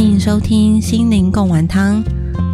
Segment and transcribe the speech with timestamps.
[0.00, 2.02] 欢迎收听心灵共玩汤，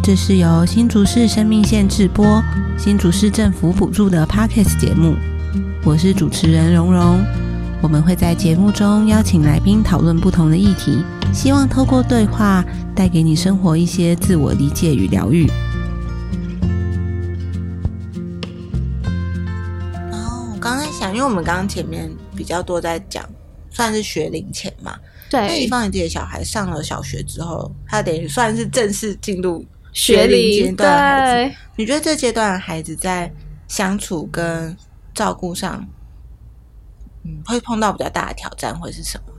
[0.03, 2.43] 这是由新竹市生命线制播、
[2.77, 5.15] 新竹市政府补助的 Podcast 节目。
[5.85, 7.23] 我是主持人蓉蓉，
[7.81, 11.01] 我们会在节目中邀请来宾讨论不同的议题，
[11.33, 15.47] 希望透过对话带给你生活一些自我理解与疗愈。
[20.11, 23.23] 然后我刚才想，因为我们刚刚前面比较多在讲，
[23.69, 24.93] 算是学龄前嘛。
[25.31, 31.55] 那对以，方你自己的小孩上了小学之后，他等于算是正式进入学龄阶段的孩子。
[31.75, 33.31] 你觉得这阶段的孩子在
[33.67, 34.75] 相处跟
[35.13, 35.85] 照顾上，
[37.23, 39.33] 嗯，会碰到比较大的挑战会是什么？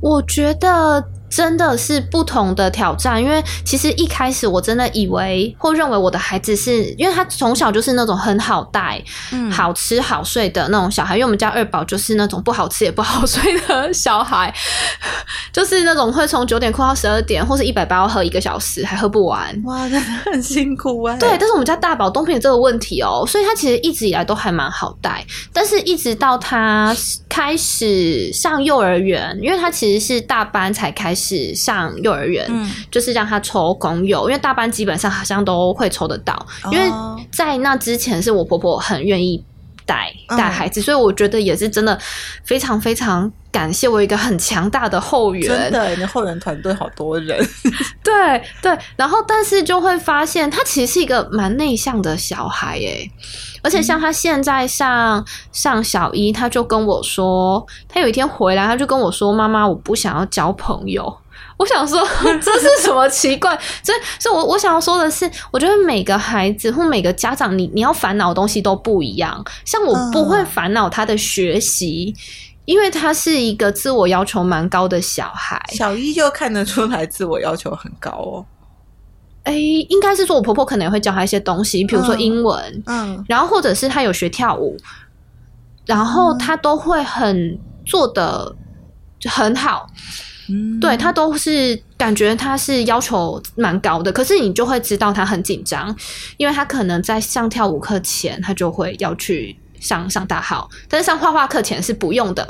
[0.00, 14.52] 我觉得真的是不同的挑战，因为其实一开始我真的以为或认为我的孩子是因为他从小就是那种很好带、嗯好吃好睡的那种小孩，因为我们家二宝就是那种不好吃也不好睡的小孩，
[15.52, 19.60] 就是那种会从九点哭到十二点，或是一百八要喝一个小时还喝不完。
[19.64, 25.24] 哇，真的很辛苦哎、对，但是我们家大宝都没有这个问题哦，所以他其实一直以来都还蛮好带。
[25.52, 26.94] 但是一直到他
[27.28, 31.19] 开始上幼儿园，因为他其实是大班才开始
[31.54, 36.46] 上幼儿园，嗯，就是让他抽公幼，因为大班基本上好像都会抽得到。
[36.72, 39.44] 因为哦在那之前是我婆婆很愿意
[39.90, 40.38] 带嗯。
[40.38, 41.98] 带孩子，所以我觉得也是真的
[42.44, 47.36] 非常非常感谢我一个很强大的后援，真的，你的后援团队好多人，
[48.04, 53.10] 对对，然后但是就会发现他其实是一个蛮内向的小孩诶，
[53.62, 61.12] 而且像他现在上上小一，他就跟我说，他有一天回来，他就跟我说：“妈妈，我不想要交朋友。”
[61.60, 62.00] 我想说
[62.40, 63.50] 这是什么奇怪？
[63.82, 69.44] 所以，所以我我想要说的是，我觉得每个孩子或每个家长，你你要烦恼的东西都不一样。
[69.66, 72.14] 像我不会嗯烦恼他的学习，
[72.64, 75.62] 因为他是一个自我要求蛮高的小孩。
[75.74, 78.46] 小一就看得出来自我要求很高哦。
[79.42, 84.78] 哎、应该是说我婆婆可能也会教他一些东西，比如说嗯英文，嗯然后或者是他有学跳舞，
[85.84, 88.56] 然后他都会很做的
[89.28, 89.96] 很好，嗯，
[90.80, 95.94] 对他都是感觉他是要求蛮高的，可是你就会知道他很紧张，
[96.36, 102.46] 因为他可能在上跳舞课前，他就会要去上上大号，但是上画画课前是不用的。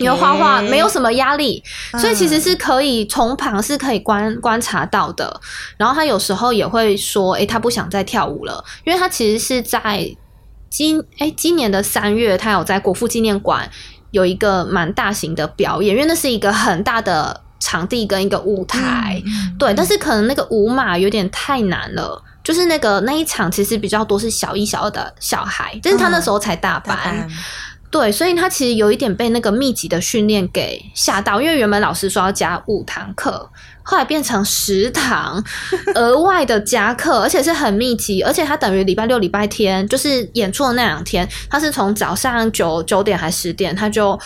[0.00, 1.60] 因为画画没有什么压力，
[1.98, 5.40] 所以其实嗯是可以从旁是可以观观察到的。
[5.76, 10.08] 然后他有时候也会说，诶，他不想再跳舞了，因为他其实是在
[10.70, 13.68] 今诶今年的三月，他有在国父纪念馆
[14.10, 22.22] 有一个蛮大型的表演，因为那是一个很大的场地跟一个舞台，嗯对，但是可能那个舞码有点太难了。
[22.44, 27.28] 就是那个那一场其实比较多是小一、小二的小孩，但是他那时候才大班，大班。
[27.90, 33.50] 对，所以他其实有一点被那个密集的训练给吓到，因为原本老师说要加五堂课，
[33.90, 35.42] 后来变成食堂
[35.96, 44.18] 额外的加课，而且是很密集，而且他等于礼拜六、礼拜天就是演出的那两天，他是从早上九九点还十点，他就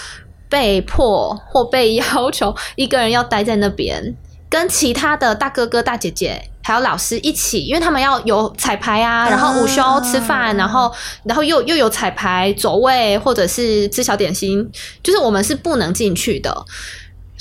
[0.48, 4.16] 被迫或被要求 一个人要待在那边，
[4.50, 6.48] 跟其他的大哥哥、大姐姐。
[6.64, 10.92] 还有老师一起，因为他们要有彩排啊，然后午休吃饭，然后
[11.24, 14.70] 然后又又有彩排走位，或者是吃小点心，
[15.02, 16.64] 就是我们是不能进去的，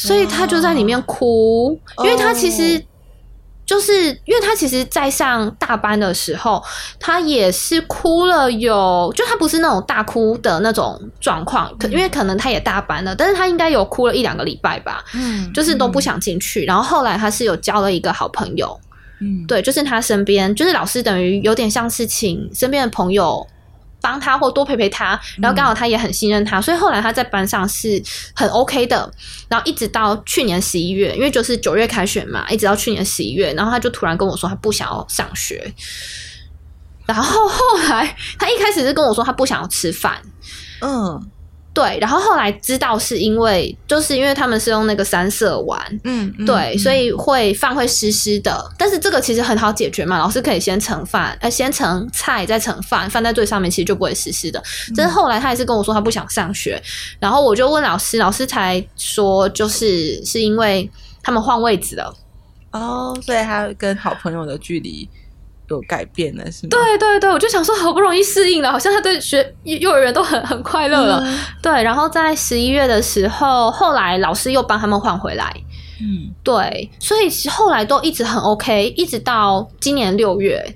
[0.08, 2.84] 所以他就在里面哭，因为他其实
[3.66, 6.62] 就是因为他其实，在上大班的时候，
[7.00, 15.54] 他也是哭了有，就他不是那种大哭的那种状况，可因为可能他也大班了，但是他应该有哭了一两个礼拜吧，嗯。
[15.54, 18.78] 就是都不想进去，然后后来他是有交了一个好朋友，
[19.22, 23.46] 嗯，对，就是他身边，就是老师等于有点像是请身边的朋友
[24.02, 28.02] 帮他或多陪陪他，然后刚好他也很信任他，所以后来他在班上是
[28.36, 29.10] 很 OK 的。
[29.48, 35.74] 然后一直到去年十一月，因为就是九月开学嘛，一直到去年十一月，然后他就突然跟我说他不想要上学。
[37.06, 40.22] 然后后来他一开始是跟我说他不想要吃饭，
[40.80, 41.22] 嗯
[41.74, 54.62] 对，然后后来知道是因为就是因为他们是用那个三色丸，嗯，嗯对，嗯所以会饭会湿湿的，但是这个其实很好解决嘛，老师可以先盛饭，呃，先盛菜再盛饭，饭在最上面，其实就不会湿湿的。
[54.98, 56.82] 但是后来他还是跟我说他不想上学，
[57.20, 60.90] 然后我就问老师，老师才说就是是因为
[61.24, 62.14] 他们换位置了。
[62.74, 65.08] 哦，所以他跟好朋友的距离
[65.76, 66.70] 有改变了，是吗？
[66.70, 71.22] 对对对，我就想说好不容易适应了，好像他对学幼幼儿园都很很快乐了。
[71.26, 75.54] 嗯对，然后在十一月的时候，后来老师又帮他们换回来。
[76.00, 80.76] 嗯对，所以后来都一直很 OK，一直到今年六月，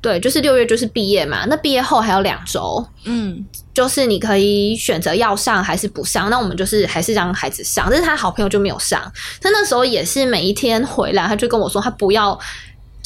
[0.00, 6.28] 对，就是六月就是毕业嘛，那毕业后还有两周，嗯，就是你可以选择要上还是不上。
[6.28, 9.00] 那我们就是还是让孩子上，但是他好朋友就没有上。
[9.40, 12.36] 他那时候也是每一天回来，他就跟我说他不要，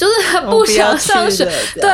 [0.00, 1.44] 就是他不想上学，
[1.74, 1.90] 对。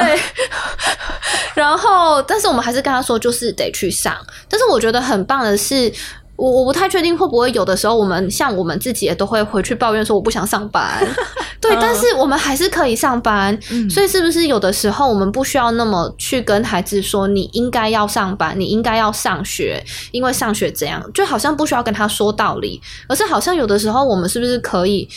[1.54, 4.14] 然后，但是我们还是跟他说，就是得去上。
[4.48, 5.92] 但是我觉得很棒的是。
[6.38, 11.02] 我我不太确定会不会有的时候，我们像我们自己也都会回去抱怨说我不想上班，
[11.62, 13.58] 对，但是我们还是可以上班，
[13.88, 19.82] 所以是不是有的时候我们不需要那么去跟孩子说你应该要上班，你应该要上学，
[20.12, 25.08] 因为上学怎样，就好像不需要跟他说道理，而是好像有的时候我们是不是可以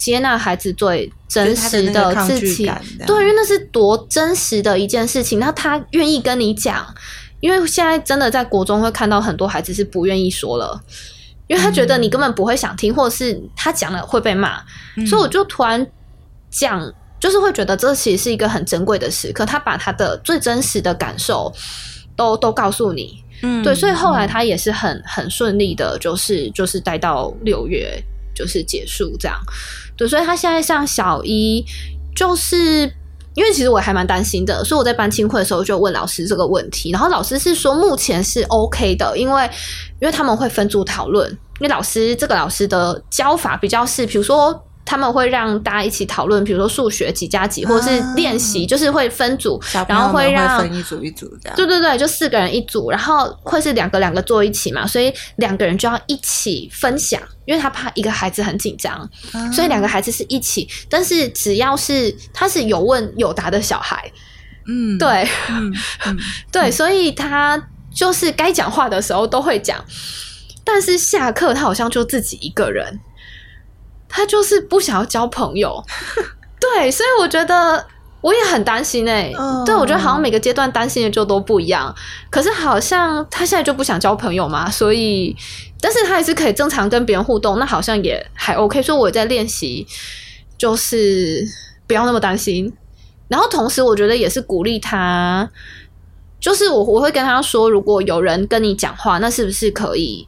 [0.00, 2.64] 接纳孩子最真实的自己？
[3.06, 6.86] 对，因为那是多真实的一件事情，那他愿意跟你讲。
[7.40, 10.78] 因为现在真的在国中会看到很多孩子是不愿意说了，
[11.46, 14.62] 因为他觉得你根本不会想听，或者是他讲了会被骂，
[15.08, 15.86] 所以我就突然
[16.50, 21.50] 讲，就是会觉得这其实是一个很珍贵的时刻，他把他的最真实的感受
[22.14, 27.98] 都都告诉你，嗯，对，所以后来他也是很很顺利的，就是就是待到六月
[28.40, 29.38] 就是结束这样，
[29.96, 31.64] 对，所以他现在上小一
[32.16, 32.90] 就是。
[33.36, 39.48] 因为其实我还蛮担心的，所以我在班青会的时候就问老师这个问题，然后老师是说目前是 OK 的，因为
[40.00, 44.66] 因为他们会分组讨论，因为老师这个老师的教法比较是，比如说。
[44.90, 51.56] 他们会让大家一起讨论，比如说数学几加几，或者是练习，就是会分组，然后会让分一组一组这样。
[51.56, 59.08] 对对对，就四个人一组，然后会是两个两个坐一起嘛，所以两个人就要一起分享，因为他怕一个孩子很紧张，
[59.52, 60.68] 所以两个孩子是一起。
[60.88, 64.10] 但是只要是他是有问有答的小孩，
[64.66, 65.72] 嗯，对，嗯
[66.50, 67.62] 对，所以他
[67.94, 69.84] 就是该讲话的时候都会讲，
[70.64, 72.98] 但是下课他好像就自己一个人。
[74.10, 75.82] 他就是不想要交朋友，
[76.60, 77.86] 对，所以我觉得
[78.20, 79.32] 我也很担心哎。
[79.64, 81.94] 对，我觉得好像每个阶段担心的就都不一样。
[82.28, 85.34] 可是好像他现在就不想交朋友嘛，所以，
[85.80, 88.82] 但是他还是可以正常跟别人互动，那好像也还 OK。
[88.82, 89.86] 所以我在练习，
[90.58, 91.46] 就是
[91.86, 92.70] 不要那么担心。
[93.28, 95.48] 然后同时，我觉得也是鼓励他，
[96.40, 100.26] 就是我我会跟他说，如果有人跟你讲话，那是不是可以？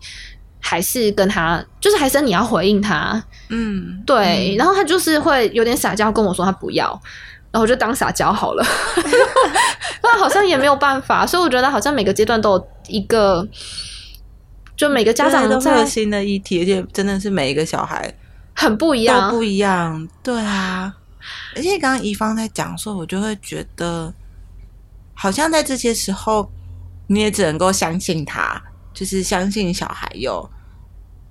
[0.64, 6.88] 还是跟他，就是还是你要回应他，嗯，对，然后他就是会有点撒娇跟我说他不要，
[7.50, 8.64] 然后我就当撒娇好了，
[10.02, 13.46] 那好像也没有办法，所以我觉得好像每个阶段都有一个，
[14.76, 18.14] 就每个家长都有新的议题，而且真的是每一个小孩
[18.54, 20.94] 很不一样，都不一样，对啊，
[21.56, 24.14] 而且刚刚怡芳在讲说，我就会觉得，
[25.12, 26.48] 好像在这些时候，
[27.08, 28.62] 你也只能够相信他。
[28.92, 30.48] 就是相信小孩有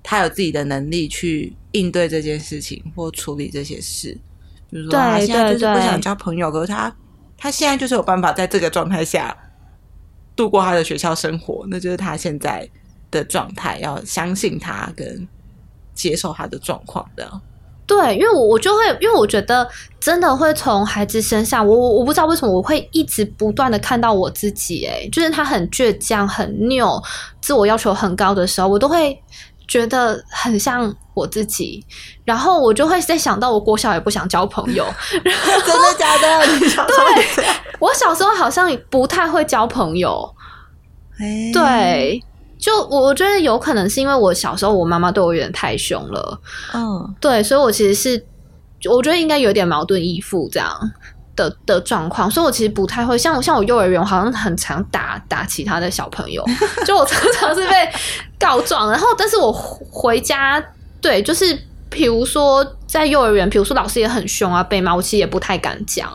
[0.02, 4.18] 他有自己的能力去应对这件事情或处理这些事，
[4.70, 6.94] 比如说他现在就是不想交朋友，可是他
[7.36, 9.36] 他现在就是有办法在这个状态下
[10.34, 12.68] 度过他的学校生活，那就是他现在
[13.10, 13.78] 的状态。
[13.80, 15.26] 要相信他跟
[15.94, 17.40] 接受他的状况的。
[18.00, 19.68] 对，因为我我就会，因为我觉得
[20.00, 27.02] 真的会从孩子身上，我我我不知道为什么我会一直不断的看到我自己，哎，就是他很倔强、很拗，
[27.42, 29.22] 自我要求很高的时候，我都会
[29.68, 31.84] 觉得很像我自己，
[32.24, 36.46] 然后我就会在想到我国小也不想交朋友， 真的假的？
[36.86, 37.44] 对，
[37.78, 40.34] 我小时候好像不太会交朋友，
[41.52, 42.22] 对。
[42.62, 46.40] 就我我觉得有可能是因为我小时候我妈妈对我有点太凶了，
[46.72, 48.24] 嗯，对，所以我其实是
[48.88, 50.72] 我觉得应该有点矛盾依附这样
[51.34, 56.44] 的的状况，所以我其实不太会像像我幼儿园好像很常打打其他的小朋友，
[56.86, 57.74] 就我常常是被
[58.38, 60.64] 告状，然后但是我回家
[61.00, 61.58] 对，就是
[61.90, 66.08] 比如说在幼儿园，比如说老师也很凶啊，被骂，我其实也不太敢讲，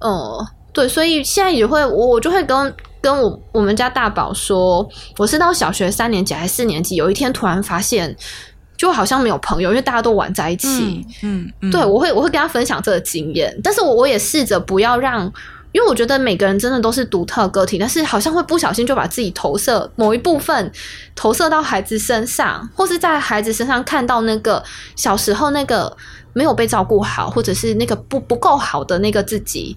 [0.00, 2.74] 嗯，对，所以现在也会我我就会跟。
[3.02, 8.16] 跟我我们家大宝说，我是到小学三年级还是四年级，有一天突然发现，
[8.76, 11.04] 就好像没有朋友，因为大家都玩在一起。
[11.22, 15.24] 嗯，对，我会我会跟他分享这个经验，但是我我也试着不要让，
[15.72, 20.70] 因为我觉得每个人真的都是独特个体，但是好像会不小心就把自己投射某一部分
[21.16, 24.62] 投射到孩子身上，或是在孩子身上看到那个
[24.94, 25.96] 小时候那个
[26.32, 29.76] 没有被照顾好，或者是那个不不够好的那个自己。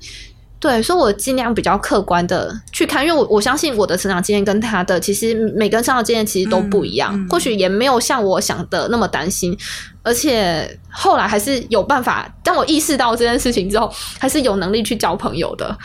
[0.60, 9.56] 对，所以我尽量比较客观的去看，因为我我相信我的成长经验跟他的其实每个人成长经验其实都不一样，或许也没有像我想的那么担心，
[10.02, 12.34] 而且后来还是有办法。
[12.44, 15.78] 当我意识到这件事情之后，还是有能力去交朋友的。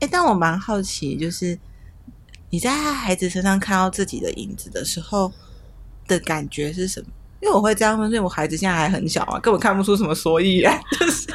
[0.00, 1.56] 哎，但我蛮好奇，就是
[2.50, 5.30] 你在孩子身上看到自己的影子的时候
[6.08, 7.06] 的感觉是什么？
[7.40, 10.76] 因为我会这样问，因为我孩子现在还很小啊，根本看不出什么所以然。
[10.98, 11.28] 就是，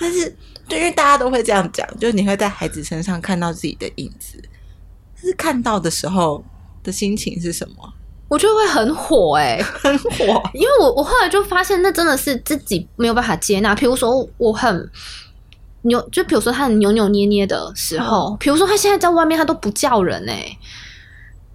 [0.00, 0.36] 但是，
[0.68, 4.42] 对，因为大家都会这样讲，就是你会在孩子身上看到自己的影子。
[5.14, 6.44] 但是看到的时候
[6.82, 7.92] 的心情是什么？
[8.28, 10.42] 我觉得会很火，哎，很火。
[10.54, 13.74] 因为我我后来就发现，那真的是自己没有办法接纳。
[13.74, 14.90] 比如说，我很
[15.82, 20.56] 扭，就比如说他很扭扭捏捏的时候，比如说他现在在外面，他都不叫人，哎。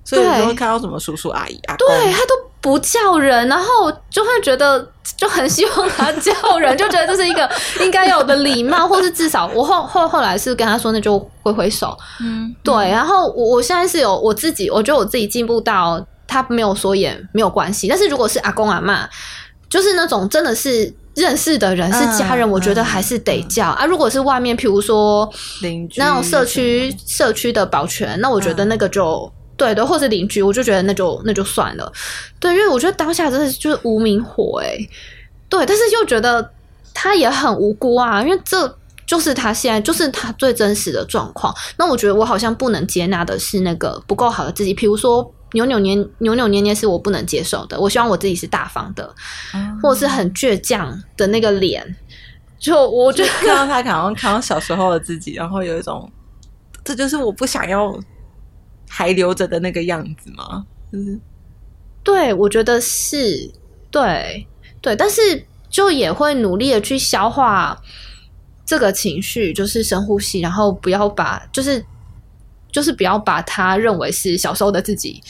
[0.04, 1.76] 所以你会看到什么叔叔阿姨啊？
[1.78, 11.98] 对他都不叫人，然后就会觉得就很希望他叫人，就觉得这是一个 应该有的礼貌，或是至少我后后后来是跟他说，那就挥挥手。
[12.20, 12.74] 嗯，对。
[12.90, 17.88] 然后我我现在是有我自己，我觉得我自己进步到他没有说也没有关系。
[17.88, 19.08] 但是如果是阿公阿妈，
[19.70, 23.86] 就是那种真的是认识的人是家人，我觉得还是得叫啊。
[23.86, 25.30] 如果是外面，譬如说
[25.62, 29.32] 邻居那种社区社区的保全，那我觉得那个就。
[29.60, 31.92] 对对，或者邻居，我就觉得那就那就算了。
[32.40, 34.78] 对，因为我觉得当下真的就是无名火哎。
[35.50, 36.52] 对，但是又觉得
[36.94, 41.54] 他也很无辜啊，因为这就是他现在就是他最真实的状况。
[41.78, 47.78] 那我觉得我好像不能接纳的是那个不够好的自己，比如说扭扭捏扭扭捏捏是我不能接受的。
[47.80, 49.14] 我希望我自己是大方的，
[49.82, 51.96] 或者是很倔强的那个脸。
[52.58, 56.10] 就我觉得看到他，可能看到小时候的自己，然后有一种，
[56.84, 57.94] 这就是我不想要。
[58.90, 60.66] 还留着的那个样子吗？
[60.92, 61.22] 嗯，
[62.04, 63.50] 对，我觉得是
[63.92, 64.46] 对，
[64.82, 67.80] 对，但是就也会努力的去消化
[68.66, 71.86] 这个情绪，就是深呼吸，然后不要把，就是
[72.72, 75.22] 就是不要把他认为是小时候的自己，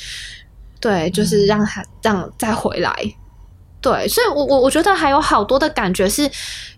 [0.80, 2.94] 对，就是让他让再回来，
[3.82, 6.30] 对，所以我我我觉得还有好多的感觉是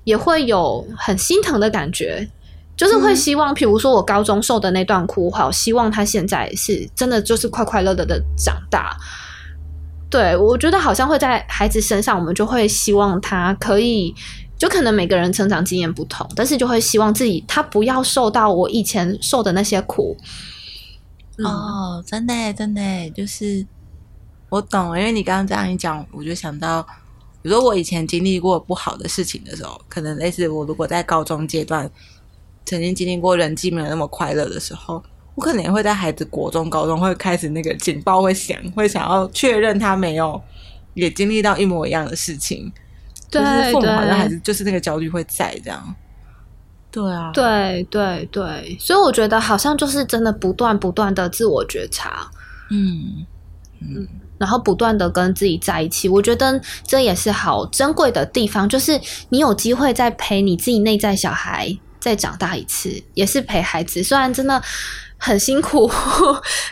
[0.03, 2.27] 也会有很心疼的感觉。
[2.77, 8.97] 就是会希望，譬如说我高中受的那段苦，好希望他现在是真的就是快快乐乐的长大。
[10.09, 14.13] 对我觉得好像会在孩子身上，我们就会希望他可以，
[14.57, 20.17] 就可能每个人成长经验不同，但是就会希望自己他不要受到我以前受的那些苦。
[21.37, 23.65] 哦，真的真的，就是
[24.49, 26.81] 我懂，因为你刚刚这样一讲，我就想到，
[27.41, 31.89] 比如说我以前经历过不好的事情的时候，可能类似我如果在高中阶段。
[32.65, 35.03] 曾经经历过人际没有那么快乐的时候，
[35.35, 40.41] 我可能也会在孩子国中、高中会开始那个警报会响，会想要确认他没有
[40.93, 42.71] 也经历到一模一样的事情。
[43.29, 43.41] 对，
[43.71, 45.95] 父母好像还是就是那个焦虑会在这样。
[46.91, 52.29] 对啊，对对对，所以我觉得好像就是真的不断不断的自我觉察，
[52.69, 53.25] 嗯
[53.79, 54.05] 嗯，
[54.37, 58.99] 然后不断的跟自己在一起，我觉得这也是好珍贵的地方，就是
[59.29, 61.77] 你有机会在陪你自己内在小孩。
[62.01, 64.61] 再长大一次，也是陪孩子，虽然真的
[65.17, 65.89] 很辛苦，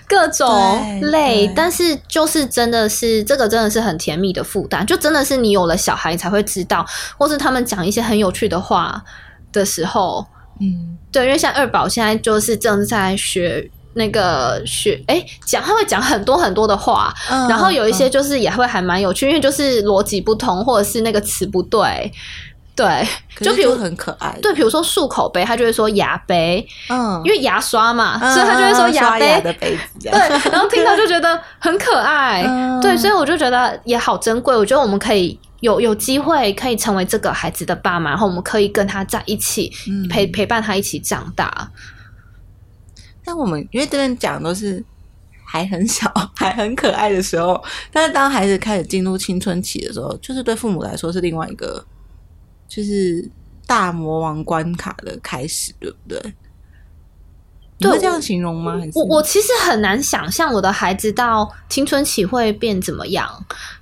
[0.08, 6.84] 各种累，但是就是真的是这个真的是很甜蜜的负担，就真的是你有了小孩才会知道，
[7.18, 9.02] 或是他们讲一些很有趣的话
[9.54, 10.26] 的时候，
[10.60, 17.14] 嗯，对，因为像二宝现在就是正在学那个学，哎，讲他会讲很多很多的话，
[17.48, 22.12] 然后有一些就是也会还蛮有趣，因为就是逻辑不同，或者是那个词不对。
[22.80, 23.08] 对，
[23.42, 24.34] 就比如很可爱。
[24.42, 30.10] 对，比如说漱口杯，他就会说牙杯，嗯，因为牙刷嘛，所以他就会说牙杯的杯子。
[30.10, 30.12] 对，
[30.50, 32.42] 然后听到就觉得很可爱。
[32.82, 34.56] 对，所以我就觉得也好珍贵。
[34.56, 39.70] 我觉得我们可以有有机会可以成为这个孩子的爸妈，然后我们可以跟他在一起
[40.10, 41.70] 陪陪伴他一起长大。
[43.26, 44.82] 但我们因为这边讲都是
[45.46, 51.84] 还很小、 还很可爱的时候，但是当孩子开始进入青春期的时候，就是对父母来说是另外一个。
[52.70, 53.28] 就是
[53.68, 56.34] 大魔王关卡的开始，对不对？
[57.80, 58.80] 你会这样形容吗？
[58.94, 63.28] 我我其实很难想象我的孩子到青春期会变怎么样。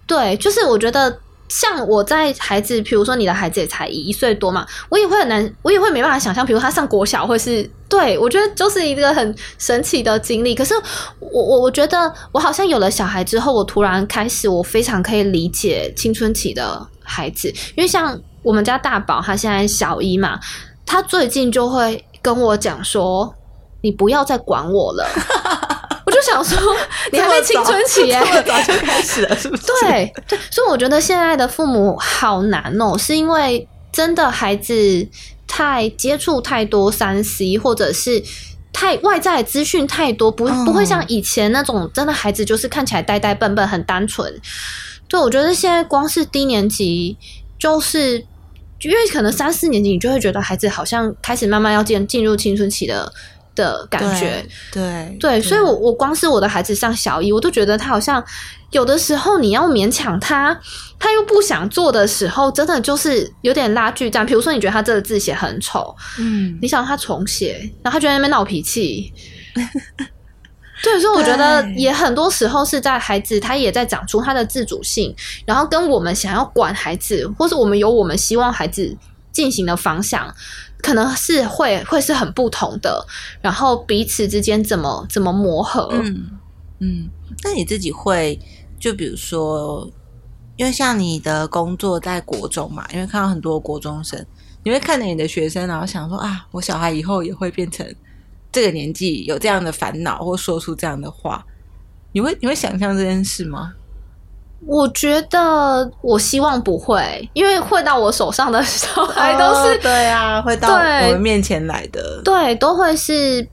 [0.05, 10.53] 对，就是我觉得像我在孩子，比如说你的孩子也才一岁多嘛，我也会很难，我也会没办法想象，比如他上国小会是对我觉得就是一个很神奇的经历。
[10.53, 10.75] 可是
[11.19, 18.21] 我我我觉得我好像有了小孩之后，我突然开始，我非常可以理解青春期的孩子，因为像。
[18.47, 20.39] 我们家大宝他现在小一嘛，
[20.85, 23.35] 他最近就会跟我讲说
[23.83, 25.05] ：“你不要再管我了。”
[26.07, 26.57] 我就想说
[27.11, 35.05] ：“你还没青春期哎， 早就开始了，是不是？”对对，所以我觉得现在的父母好难哦，是因为真的孩子
[35.45, 38.23] 太接触太多三 C，或者是
[38.71, 44.33] 太外在资讯太多，不不会像以前那种真的孩子就是看起来呆呆笨笨很单纯。
[45.09, 47.17] 对，我觉得现在光是低年级
[47.59, 48.25] 就是。
[48.81, 53.11] 因为可能三四年级，你就会觉得孩子好像开始慢慢要进进入青春期的
[53.55, 54.45] 的感觉。
[54.71, 58.23] 对对，所以，我我光是我的孩子上小一，我都觉得他好像
[58.71, 60.59] 有的时候你要勉强他，
[60.99, 64.25] 他又不想做的时候，真的就是有点拉锯战。
[64.25, 69.11] 比如说，你觉得他这个字写很丑，嗯，你想他重写，然后他就在那边闹脾气。
[70.83, 75.15] 对，所以我觉得也很多时候是在孩子他也在长出他的自主性，
[75.45, 78.95] 然后跟我们想要管孩子，或是我们有我们希望孩子
[79.31, 80.33] 进行的方向，
[80.83, 83.05] 可能是会会是很不同的，
[83.41, 86.29] 然后彼此之间怎么怎么磨合，嗯
[86.79, 87.09] 嗯，
[87.43, 88.39] 那你自己会
[88.79, 89.89] 就比如说，
[90.57, 94.23] 因为像你的工作在国中嘛，因为看到很多国中生，
[94.63, 97.83] 你会看着你的学生，然后想说啊，我小孩以后也会变成
[98.57, 101.45] 这个年纪有这样的烦恼，或说出这样的话，
[102.11, 103.73] 你会你会想象这件事吗？
[104.65, 113.47] 我觉得我希望不会，因为会到我手上的小孩都是、哦对啊，会到我们面前来的，对，都会是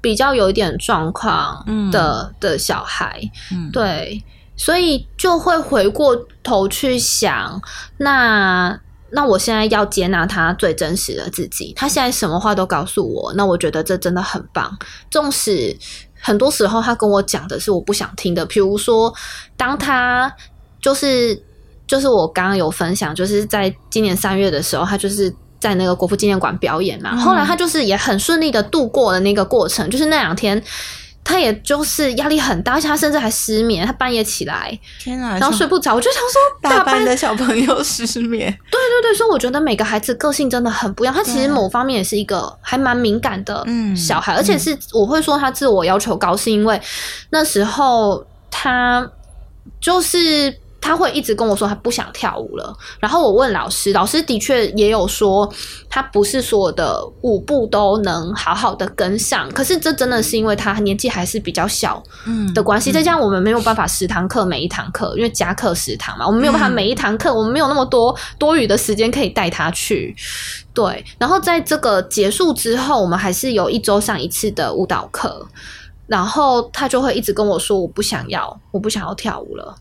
[0.00, 1.90] 比较有一点状况嗯。
[1.90, 3.20] 的、的小孩，
[3.52, 4.24] 嗯，对，
[4.56, 7.60] 所以就会回过头去想，
[7.98, 14.76] 那那我现在要接纳他最真实的自己，他现在什么话都告诉我，那我觉得这真的很棒。
[15.10, 15.76] 纵使
[16.20, 19.12] 很多时候他跟我讲的是我不想听的，比如说
[19.56, 20.32] 当他
[20.80, 21.40] 就是
[21.86, 25.34] 就是我刚刚有分享，就是在今年三月的时候，他就是。
[25.58, 30.62] 在那个国父纪念馆表演嘛，嗯后来他就是也很顺利的度过了那个过程，就是那两天，
[31.28, 41.12] 他也就是压力很大，而且他甚至还失眠，他半夜起来，天啊，然后睡不着，我就想说大班班的小朋友失眠， 对对对，所以我觉得每个孩子个性真的很不一样。
[41.12, 46.80] 他其实某方面也是一个还蛮敏感的嗯小孩，而且是我会说他自我要求高，是因为
[47.30, 49.10] 那时候他
[49.80, 50.56] 就是。
[50.86, 55.52] 他会一直跟我说他不想跳舞了，然后我问老师，老师的确也有说
[55.90, 70.14] 他不是所有的舞步都能好好的跟上，可是这真的是因为他年纪还是比较小，嗯的关系，再加上我们没有办法十堂课每一堂课，因为加课十堂嘛，我们没有办法嗯每一堂课，我们没有那么多多余的时间可以带他去。
[70.72, 75.44] 对，然后在这个结束之后，我们还是有一周上一次的舞蹈课，
[76.06, 79.74] 然后他就会一直跟我说：“我不想要，我不想要跳舞了。”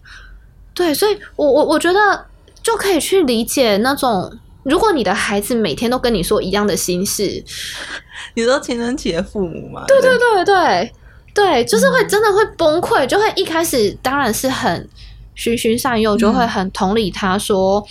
[0.76, 2.26] 对，所以我我我觉得
[2.62, 4.32] 就可以去理解那种，
[4.64, 7.44] 如果你的孩子每天都跟你说一样的心事，
[8.36, 9.86] 你说青春期的父母嘛？
[9.88, 10.92] 对对对对
[11.34, 14.88] 对，就是会真的会崩溃，就会一开始当然是很
[15.34, 17.84] 循循善诱，就会很同理他说。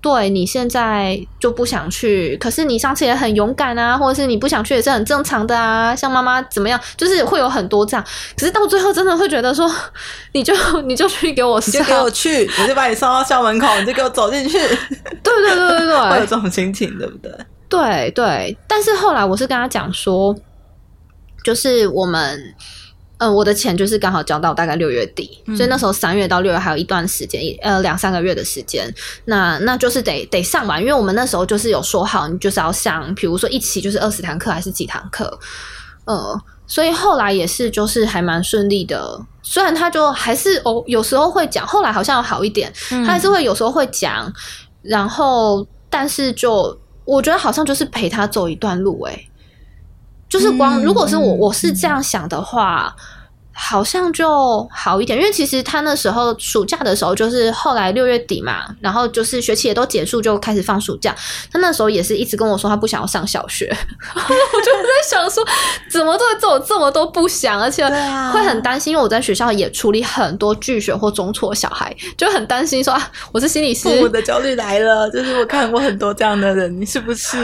[0.00, 5.96] 对你现在就不想去，可是你上次也很勇敢啊，或者是你不想去也是很正常的啊。
[5.96, 8.06] 像妈妈怎么样，就是会有很多这样。
[8.38, 9.68] 可是到最后真的会觉得说，
[10.32, 17.32] 你就你就去给我上，你就给我去，我就把你送到校门口，你就给我走进去，对对对对对， 会有这种心情，对不对？
[17.68, 20.32] 对对，但是后来我是跟他讲说，
[21.42, 22.54] 就是我们，
[23.18, 28.92] 嗯、我的钱就是刚好交到大概六月底，所以那时候三月到六月还有一段时间，呃，两三个月的时间，
[29.24, 35.38] 那那就是得得上完，因为我们那时候就是有说好，你就是要上，比如说一期就是二十堂课还是几堂课，
[36.04, 44.30] 呃，所以后来也是就是还蛮顺利的，虽然他就还是哦有时候会讲，后来好像有好一点，他还是会有时候会讲，
[44.82, 49.25] 然后但是就我觉得好像就是陪他走一段路、欸，诶，
[50.28, 52.94] 就是光、嗯如果是我嗯我是这样想的话。
[53.58, 61.16] 好像就好一点，因为其实他那时候暑假的时候，就是后来六月底嘛，然后就是学期也都结束，就开始放暑假。
[61.50, 63.64] 他那时候也是一直跟我说他不想要上小学，
[64.14, 65.42] 我就在想说，
[65.90, 67.82] 怎么都会这这么多不想，而且
[68.30, 77.38] 会很担心，因为我在学校也处理很多拒学或中辍小孩，就很担心说啊，我是心理师，父母的焦虑来了，就是我看过很多这样的人，你是不是？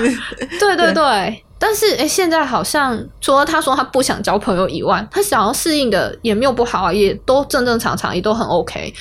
[0.61, 8.93] 对 对对，但是哎，现在好像除了他说他不想交朋友以外，他想要适应的也没有不好啊，也都正正常常，也都很 OK。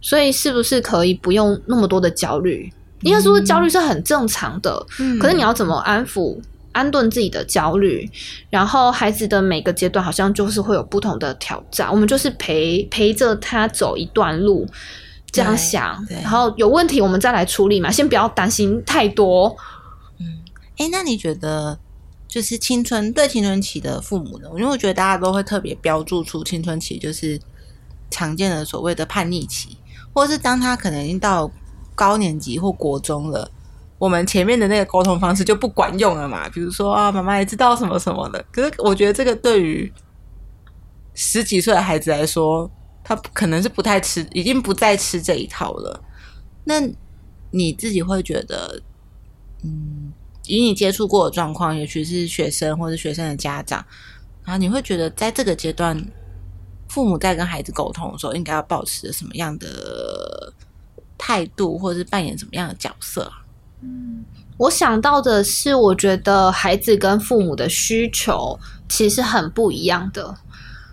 [0.00, 2.72] 所以是不是可以不用那么多的焦虑？
[3.02, 6.40] 应该说焦虑是很正常的，嗯可是你要怎么安抚、
[6.72, 8.10] 安顿自己的焦虑？
[8.48, 14.66] 然后孩子的每个阶段好像就是会有不同的挑战，我们就是陪陪着他走一段路。
[15.30, 19.54] 这样想，对然后有问题我们再来处理嘛，先不要担心太多。
[20.18, 20.26] 嗯
[20.78, 21.78] 哎，那你觉得
[22.30, 24.48] 就是青春对青春期的父母呢？
[24.54, 27.38] 因为我觉得大家都会特别标注出青春期就是
[28.08, 29.76] 常见的所谓的叛逆期，
[30.14, 31.50] 或是当他可能已经到
[31.96, 33.50] 高年级或国中了。
[33.98, 38.42] 我们前面的那个沟通方式就不管用了嘛，比如说啊，妈妈也知道什么什么的。
[38.52, 39.92] 可是我觉得这个对于
[41.14, 42.70] 十几岁的孩子来说，
[43.02, 46.00] 他可能是不太吃，已经不再吃这一套了。
[46.64, 46.80] 那
[47.50, 48.80] 你自己会觉得，
[49.64, 50.12] 嗯，
[50.56, 53.84] 以你接触过的状况，尤其是学生或者学生的家长，
[54.44, 55.96] 然后你会觉得在这个阶段，
[56.88, 60.52] 父母在跟孩子沟通的时候，应该要保持什么样的
[61.16, 63.30] 态度，或者是扮演什么样的角色？
[64.58, 68.58] 我想到的是，我觉得孩子跟父母的需求
[68.88, 70.36] 其实很不一样的。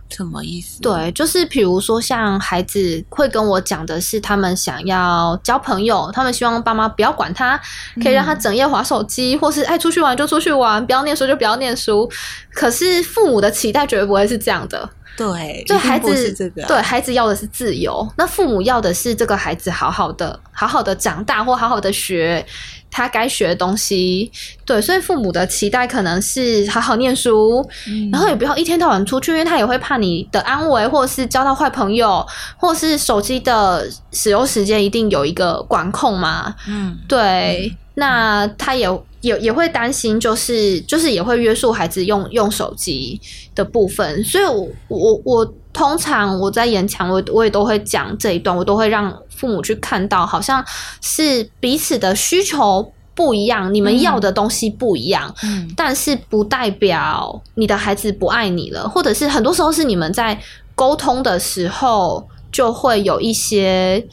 [0.09, 0.81] 什么意思？
[0.81, 7.59] 对，就是比如说，像孩子会跟我讲的是，他们想要交朋友，他们希望爸妈不要管他，
[8.01, 12.09] 可以让他整夜划手机，或是爱出去玩就出去玩，不要念书就不要念书。
[12.57, 14.89] 可是父母的期待绝对不会是这样的。
[15.15, 22.45] 对，就孩子这个，对孩子要的是自由，那父母要的是这个孩子好好的、好好的长大或好好的学
[22.91, 24.31] 他该学的东西。
[24.63, 27.67] 对，所以父母的期待可能是好好念书，
[28.11, 32.23] 然后也不要一天到晚出去，因为他也会怕你的安危，或者是交到坏朋友，
[32.57, 36.53] 或是手机的使用时间一定有一个管控嘛。
[36.67, 38.87] 嗯，对，那他也。
[39.27, 43.19] 也也会担心，就是就是也会约束孩子用用手机
[43.53, 50.63] 的部分，所以，我我我通常我在演讲，我我也都会讲这一段，我都会让父母去看到，好像
[51.01, 60.39] 是彼此的需求不一样，你们要的东西不一样，嗯，但是不代表你的孩子不爱你了，或者是很多时候是你们在
[60.73, 64.07] 沟通的时候就会有一些。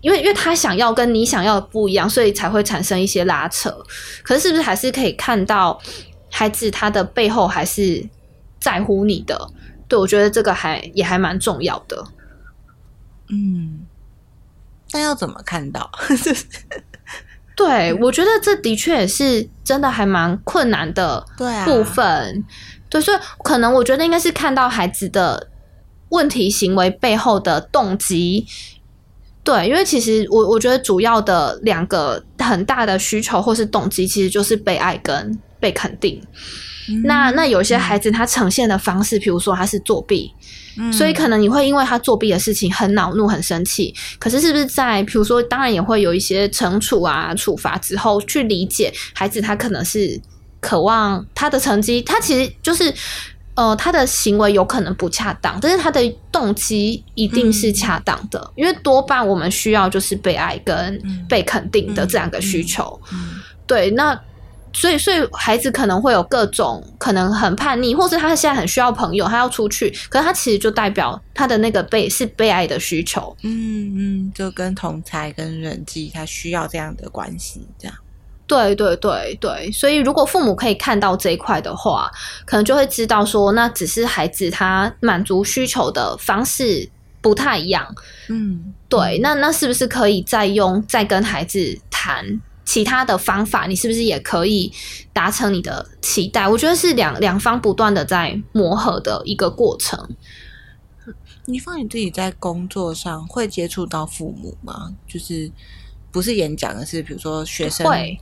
[0.00, 3.70] 因为，因为他想要跟你想要的不一样，所以才会产生一些拉扯。
[4.22, 5.80] 可是，是不是还是可以看到
[6.30, 8.08] 孩子他的背后还是
[8.58, 9.50] 在乎你的？
[9.88, 12.04] 对我觉得这个还也还蛮重要的。
[13.28, 13.80] 嗯，
[14.90, 15.90] 但要怎么看到？
[17.56, 21.26] 对我觉得这的确也是真的还蛮困难的
[21.66, 22.44] 部分。
[22.88, 25.48] 对，所以可能我觉得应该是看到孩子的
[26.08, 28.46] 问题行为背后的动机。
[29.42, 36.22] 对，因为其实我我觉得主要的两个很大的需求或是动机，其实就是被爱跟被肯定。
[37.04, 40.30] 那那有些孩子他呈现的方式，比如说他是作弊，
[40.92, 43.94] 所以可能你会因为他作弊的事情很恼怒、很生气。
[44.18, 50.20] 可是是不是在比如说，当然也会有一些惩处啊、处罚之后，去理解孩子他可能是
[50.60, 52.92] 渴望他的成绩，他其实就是。
[53.60, 56.00] 呃，他的行为有可能不恰当，但是他的
[56.32, 62.98] 动机一定是恰当的，因为多半我们需要就是被爱跟被肯定的这两个需求。
[63.66, 64.18] 对，那
[64.72, 73.36] 所以所以孩子可能会有各种可能很叛逆，或是他现在很需要朋友，他要出去，可是他其实就代表他的那个被是被爱的需求。
[73.42, 77.94] 嗯嗯，就跟同才跟人际，他需要这样的关系，这样。
[78.50, 82.10] 对对对对，所以如果父母可以看到这一块的话，
[82.44, 87.86] 可能就会知道说，那只是孩子他满足需求的方式不太一样。
[88.28, 93.66] 嗯，对，那那是不是可以再用再跟孩子谈其他的方法？
[93.68, 94.72] 你是不是也可以
[95.12, 96.48] 达成你的期待？
[96.48, 100.08] 我觉得是两两方不断的在磨合的一个过程。
[101.44, 104.92] 你放你自己在工作上会接触到父母吗？
[105.06, 105.48] 就是
[106.10, 108.18] 不是演讲，而是比如说学生会。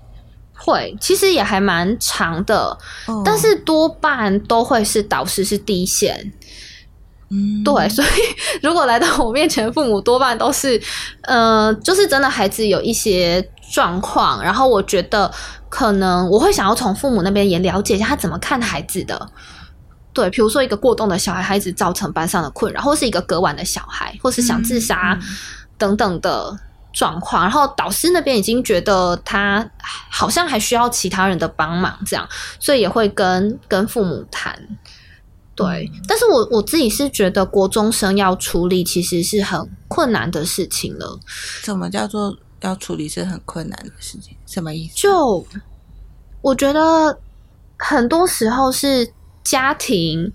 [0.58, 2.76] 会，其实也还蛮长的，
[3.24, 6.32] 但是多半都会是导师是第一线。
[7.30, 8.08] 嗯，对， 所以
[8.62, 10.80] 如果来到我面前父母，多半都是，
[11.22, 15.30] 呃，就是真的孩子有一些状况，然后我觉得
[15.68, 19.30] 可能我会想要从父母那边也了解一下他怎么看孩子的。
[20.14, 25.16] 对，比如说一个过动的小孩，孩子造成班上的困扰，或是一个隔晚的小孩，或是想自杀
[25.76, 26.58] 等等的。
[26.92, 29.68] 状况，然后导师那边已经觉得他
[30.10, 34.58] 好像还需要其他人的帮忙，这样，所以也会跟跟父母谈。
[35.54, 41.18] 对，但是我我自己是觉得国中生要处理其实是很困难的事情了。
[41.62, 44.36] 什么叫做要处理是很困难的事情？
[44.46, 44.94] 什么意思？
[44.96, 45.46] 就
[46.40, 47.18] 我觉得
[47.76, 50.32] 很多时候是家庭。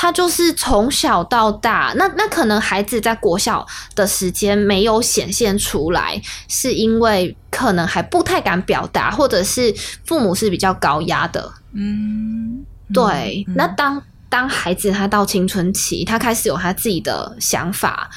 [0.00, 9.74] 他就是从小到大，那那可能孩子在国小的时间没有显现出来，是因为可能还不太敢表达，或者是
[10.06, 11.50] 父母是比较高压的。
[11.72, 13.44] 嗯，对。
[13.56, 18.08] 那当当孩子他到青春期，他开始有他自己的想法，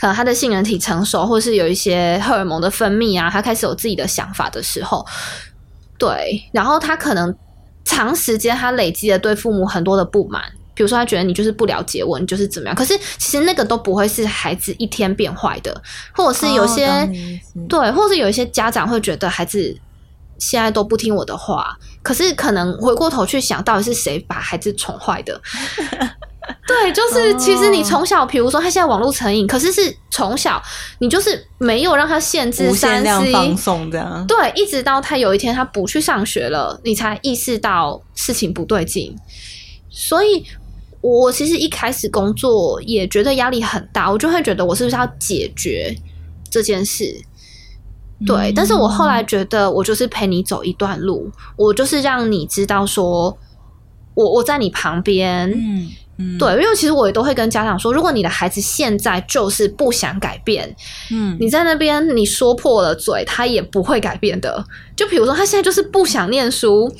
[0.00, 5.06] 可能他的性人体成熟，或是有一些荷尔蒙的分泌啊，他开始有自己的想法的时候，
[5.96, 6.42] 对。
[6.50, 7.32] 然后他可能
[7.84, 10.42] 长时间他累积了对父母很多的不满。
[10.80, 12.74] 比如说，他觉得你就是不了解我，你就是怎么样？
[12.74, 15.82] 可是其实那个都不会是孩子一天变坏的，
[16.14, 16.88] 或者是有些
[17.68, 19.76] 对，或者是有一些家长会觉得孩子
[20.38, 25.38] 现在都不听我的话，可是可能回过头去想到底是谁把孩子宠坏的？
[26.66, 30.62] 对，就是其实你从小，比如说他现在网络成瘾，可是是从小
[31.00, 34.26] 你就是没有让他限制三量 C，放送这样。
[34.26, 39.14] 对，一直到他有一天他不去上学了，你才意识到事情不对劲。
[39.92, 40.46] 所以，
[41.00, 45.96] 我其实一开始工作也觉得压力很大，我就会觉得我是不是要解决
[46.50, 47.04] 这件事？
[48.26, 53.34] 对，但是我后来觉得，我就是陪你走一段路，我就是让你知道说，
[54.12, 60.76] 我我在你旁边，嗯嗯，对，因为其实我也都会跟家长说，如果你的孩子现在就是不想改变，
[61.10, 64.62] 嗯，你在那边你说破了嘴，他也不会改变的。
[64.94, 66.94] 就比如说，他现在就是不想念书，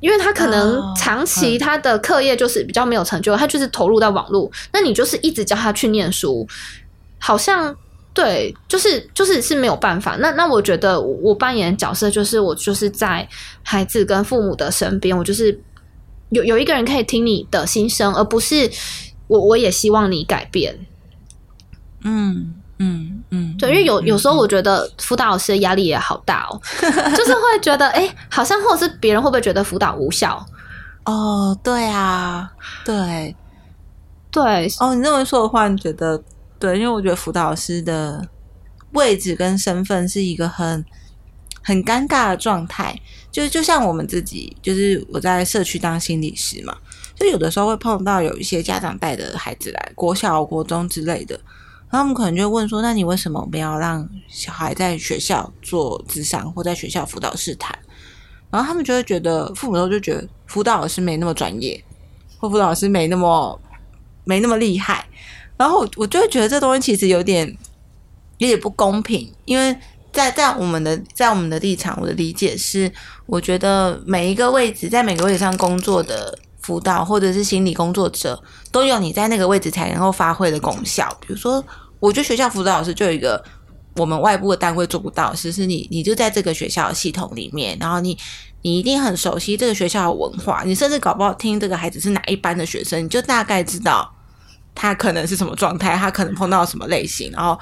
[0.00, 6.46] 因为他可能哦长期他的课业就是比较没有成就，他就是投入到网络，那你就是一直教他去念书，
[7.18, 7.74] 好像
[8.12, 10.16] 对，就是就是是没有办法。
[10.16, 13.28] 那那我觉得我我扮演角色就是我就是在
[13.62, 15.60] 孩子跟父母的身边，我就是
[16.30, 18.70] 有有一个人可以听你的心声，而不是
[19.26, 20.78] 我我也希望你改变。
[22.04, 26.60] 嗯嗯嗯，对，因为有嗯有时候我觉得辅导老师的压力也好大哦，
[27.16, 30.44] 就是会觉得，哎、好像或者是别人会不会觉得辅导无效？
[31.04, 32.50] 哦，对啊，
[32.84, 33.34] 对，
[34.30, 36.22] 对，哦，你这么说的话，你觉得
[36.58, 36.78] 对？
[36.78, 38.28] 因为我觉得辅导师的
[38.92, 40.84] 位置跟身份是一个很
[41.62, 46.76] 很尴尬的状态，就就像我们自己，就是我在社区当心理师嘛，
[47.14, 51.38] 就有的时候会碰到有一些家长带的孩子来，国小、国中之类的，
[51.90, 57.78] 他们可能就问说：“那你为什么不要让小孩在学校做智商，或在学校辅导室谈？”
[58.50, 61.82] 然后他们就会觉得，父母都就觉得辅导老师没那么专业，
[62.38, 63.60] 或辅导老师没那么
[64.24, 65.06] 没那么厉害。
[65.56, 67.46] 然后我就会觉得这东西其实有点
[68.38, 69.76] 有点不公平，因为
[70.12, 72.90] 在在我们的在我们的立场，我的理解是，
[73.26, 81.08] 我觉得每一个位置在每个位置上工作的辅导或者是心理工作者，都有你在那个位置才能够发挥的功效。
[81.20, 81.64] 比如说，
[82.00, 83.40] 我觉得学校辅导老师就有一个
[83.94, 88.18] 我们外部的单位做不到的事，是你你就在这个学校系统里面，然后你
[88.62, 94.12] 你一定很熟悉这个学校的文化，你甚至搞不好听这个孩子是哪一班的学生，你就大概知道
[94.74, 97.56] 他可能是什么状态，他可能碰到什么类型，然后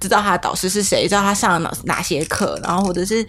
[0.00, 3.26] 知道他的导师是谁，知道他上了哪哪些课，然后或者是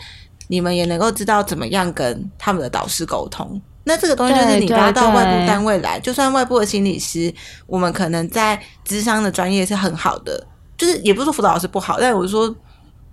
[0.47, 3.61] 你们也能够知道怎么样跟他们的导师沟通。
[3.87, 7.33] 那这个东西就是你拉到外部单位来，就算外部的心理师，
[7.65, 10.45] 我们可能在智商的专业是很好的，
[10.77, 12.53] 就是也不是说辅导老师不好，但我是说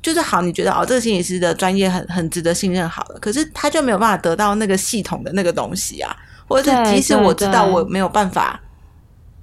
[0.03, 6.15] 就是好，你觉得哦，这个心理师的专业很很值得信任，好了，可是他就没有办法得到那个系统的那个东西啊，
[6.49, 8.61] 或者即使我知道我没有办法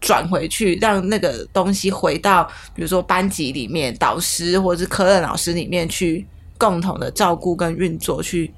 [0.01, 2.43] 转回去，让那个东西回到
[2.75, 8.53] 比如说班级里面，导师或者是科任老师里面去共同的照顾跟运作，去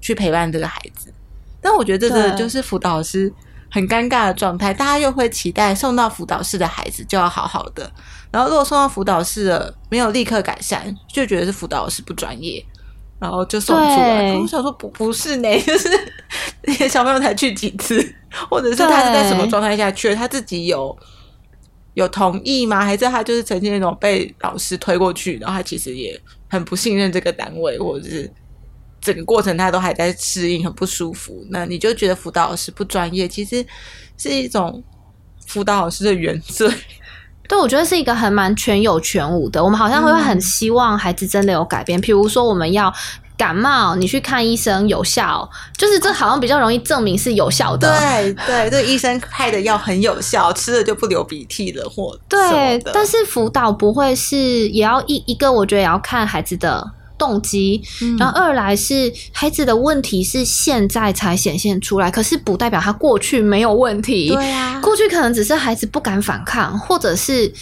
[0.00, 1.12] 去陪伴这个孩子。
[1.60, 3.32] 但我觉得这个就是辅导师
[3.70, 7.90] 很尴尬的状态，大家又会期待送到辅导室的孩子就要好好的，
[8.30, 12.64] 然后如果送到辅导室了没有立刻改善，就觉得是辅导老师不专业，
[13.18, 14.32] 然后就送出来。
[14.34, 15.88] 我想说不不是呢， 就是
[16.62, 18.14] 那些小朋友才去几次，
[18.48, 20.96] 或者是他是在什么状态下去了，他自己有
[21.94, 22.84] 有同意吗？
[22.84, 26.18] 还是他就是曾经那种被老师推过去，然后他其实也
[26.48, 28.30] 很不信任这个单位，或者是
[29.00, 31.44] 整个过程他都还在适应，很不舒服。
[31.50, 33.64] 那你就觉得辅导老师不专业，其实
[34.16, 34.82] 是一种
[35.46, 36.70] 辅导老师的原罪。
[37.48, 39.64] 对，我觉得是一个很蛮全有全无的。
[39.64, 42.92] 我们好像会很希望孩子真的有改变，比如说我们要
[43.38, 47.98] 感冒，你去看医生有效，就是这好像比较容易证明是有效的。
[47.98, 54.36] 对对，这医生开的药很有效，吃了就不流鼻涕了，或什对但是辅导不会是
[54.68, 56.86] 也要一一个，我觉得也要看孩子的
[57.18, 64.28] 动机，嗯然后二来是孩子的问题是现在才显现出来，可是不代表他过去没有问题。
[64.28, 67.52] 对啊，过去可能只是孩子不敢反抗，或者是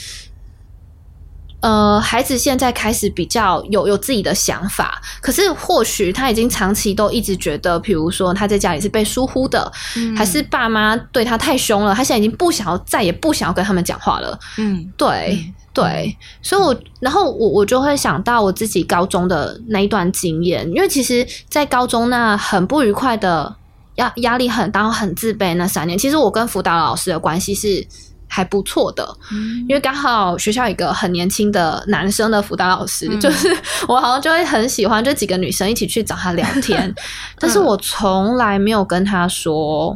[1.60, 14.38] 呃，孩子现在开始比较有有自己的想法，可是或许他已经长期都一直觉得，比如说他在家里是被疏忽的，嗯还是爸妈对他太凶了，他现在已经不想要，再也不想要跟他们讲话了。
[14.58, 15.42] 嗯对。
[15.48, 23.54] 嗯对，所以我，然后我我就会想到我自己高中的那一段经验，因为其实，在高中那很不愉快的
[23.96, 27.86] 压压力很大、很自卑那三年，其实我跟辅导老师的关系是
[28.26, 29.66] 还不错的，嗯。
[29.68, 33.20] 因为刚好学校有一个很年轻的男生的辅导老师，嗯。
[33.20, 33.54] 就是
[33.86, 36.94] 我好像就会很喜欢，就几个女生一起去找他聊天，
[37.38, 39.94] 但是我从来没有跟他说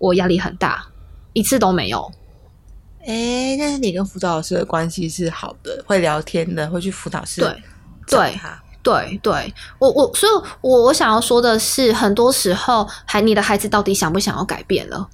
[0.00, 0.84] 我压力很大，
[1.32, 2.10] 一次都没有。
[3.06, 7.62] 哎，但是你跟辅导老师的关系是好的，会聊天的，会去辅导室对
[8.06, 8.40] 对
[8.82, 15.08] 对对，我我所以我，我想要说的是，很多时候，孩你的孩子到底想不想要改变了？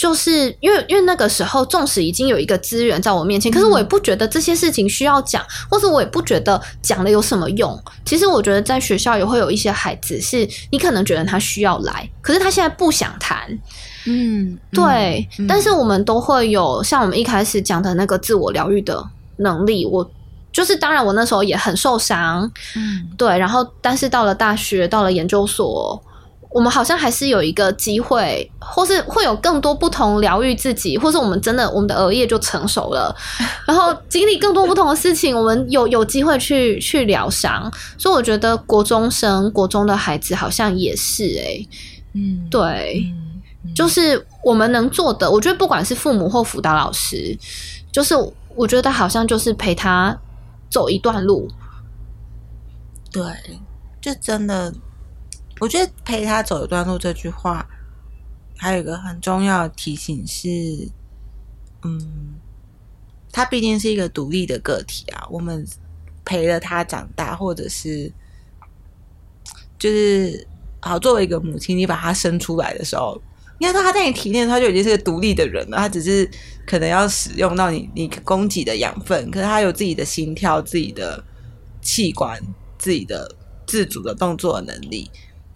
[0.00, 7.78] 就是因为因为那个时候，纵使已经有一个资源在我面前，可是我也不觉得这些事情需要讲，或者我也不觉得讲了有什么用。
[8.02, 13.46] 其实我觉得在学校也会有一些孩子，是你可能觉得他需要来，可是他现在不想谈。
[14.06, 19.04] 嗯，对，嗯但是我们都会有像我们一开始讲的那个自我疗愈的
[19.36, 19.84] 能力。
[19.84, 20.10] 我
[20.50, 26.02] 就是当然，我那时候也很受伤，嗯对，然后但是到了大学，到了研究所，
[26.50, 33.14] 我们好像还是有一个机会，或是会有更多不同疗愈自己，或是我们真的我们的额叶就成熟了，
[33.66, 37.72] 然后经历更多不同的事情，我们有有机会去去疗伤。
[37.96, 41.68] 所以我觉得国中生、国中的孩子好像也是诶、
[42.14, 43.06] 嗯，对。
[43.74, 47.38] 就是我们能做的，我觉得不管是父母或辅导老师，
[47.92, 48.14] 就是
[48.56, 50.18] 我觉得好像就是陪他
[50.70, 51.46] 走一段路。
[53.12, 53.22] 对，
[54.00, 54.72] 就真的，
[55.60, 57.64] 我觉得陪他走一段路这句话，
[58.56, 60.48] 还有一个很重要的提醒是，
[61.82, 62.34] 嗯，
[63.30, 65.64] 他毕竟是一个独立的个体啊，我们
[66.24, 68.10] 陪了他长大，或者是
[69.78, 70.46] 就是
[70.80, 73.20] 好作为一个母亲，你把他生出来的时候。
[73.58, 75.76] 应该说他在你体内，他就已经是个独立的人了。
[75.76, 76.26] 他只是
[76.66, 81.22] 可能要使用到你你供给的养分，可是他有自己的心跳、自己的
[81.82, 82.42] 器官、
[82.78, 83.30] 自己的
[83.66, 85.10] 自主的动作能力。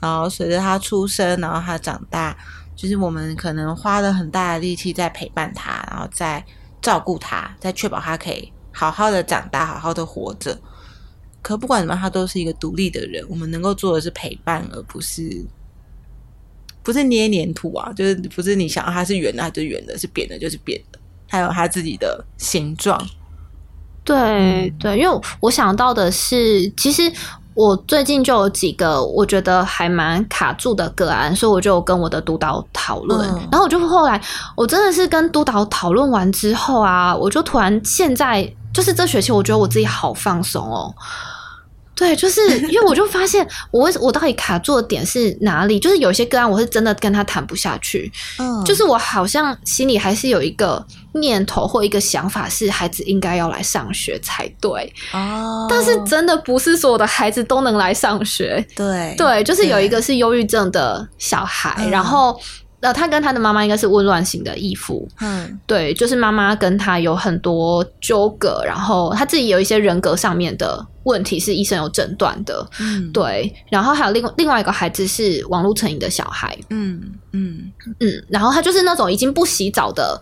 [0.04, 2.36] 然后随着他出生，然后他长大，
[2.76, 6.44] 就是我们可能花了很大的力气在陪伴他，然后在
[6.82, 10.60] 照顾他，在确保他可以好好的长大，好好的活着。
[11.40, 13.24] 可不管怎么，他都是一个独立的人。
[13.30, 15.42] 我们能够做的是陪伴，而不是
[16.82, 20.98] 不是捏黏土啊，就是不是你想要它是圆的，它就是圆的；是扁的，就是扁的。
[21.26, 23.02] 还有他自己的形状。
[24.04, 27.10] 对对，因为我想到的是，其实
[27.54, 34.20] 我最近就有几个我觉得还蛮卡住的个案，所以我就跟我的督导讨论，嗯然后我就后来
[34.56, 40.92] 我真的是跟督导讨论完之后啊，我就突然现在就是这学期，我觉得我自己好放松哦。
[41.96, 45.78] 对，就是因为我就发现我为我到底卡住的点是哪里？
[45.78, 54.92] 就是有些个案，我是真的跟他谈不下去，嗯就是我好像心里还是有一个念头或一个想法，是孩子应该要来上学才对。
[55.12, 58.64] 哦，但是真的不是所有的孩子都能来上学。
[58.74, 62.38] 对对，就是有一个是忧郁症的小孩，嗯然后
[62.80, 65.08] 呃，他跟他的妈妈应该是混乱型的依附。
[65.20, 72.68] 嗯对，就是妈妈跟他有很多纠葛，然后他自己有一些人格上面的问题是医生有诊断的。
[72.80, 76.54] 嗯对，然后还有另外另外一个孩子是网络成瘾的小孩。
[76.68, 77.00] 嗯
[77.32, 80.20] 嗯，嗯，然后他就是那种已经不洗澡的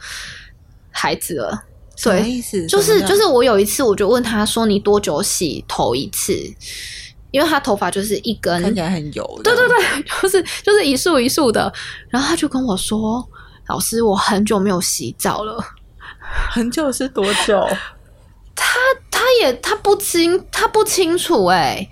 [0.92, 1.64] 孩子了。
[2.02, 6.32] 对，就是就是我有一次我就问他说：“你多久洗头一次？”
[7.30, 11.72] 因为他头发就是一根，看起来很油，对对对， 就是就是一束一束的。
[12.08, 13.26] 然后他就跟我说
[13.68, 15.62] ：“老师，我很久没有洗澡了。
[16.50, 17.66] 很久是多久？
[18.54, 18.78] 他”
[19.10, 21.88] 他也他不清他不清楚哎、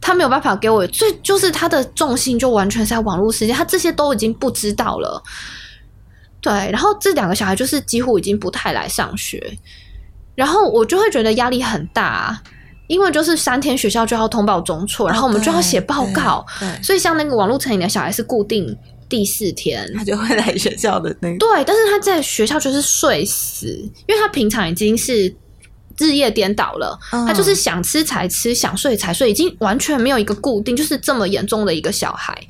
[0.00, 5.22] 他没有办法给我，最就是他的重心就完全在网络世界，他这些都已经不知道了。
[6.46, 9.58] 对，然后这两个小孩就是几乎已经不太来上学，
[10.36, 12.40] 然后我就会觉得压力很大，
[12.86, 16.46] 因为就是三天学校就要通报中错，然后我们就要写报告，
[16.80, 18.78] 所以像那个网络成瘾的小孩是固定
[19.08, 23.66] 第四天，他就会来学校的那个，对，但是他在学校就是睡死，
[24.06, 25.34] 因为他平常已经是
[25.98, 32.40] 日夜颠倒了，嗯他就是想吃才吃，想睡才睡，已经完全没有一个固定，就是这么严重的一个小孩。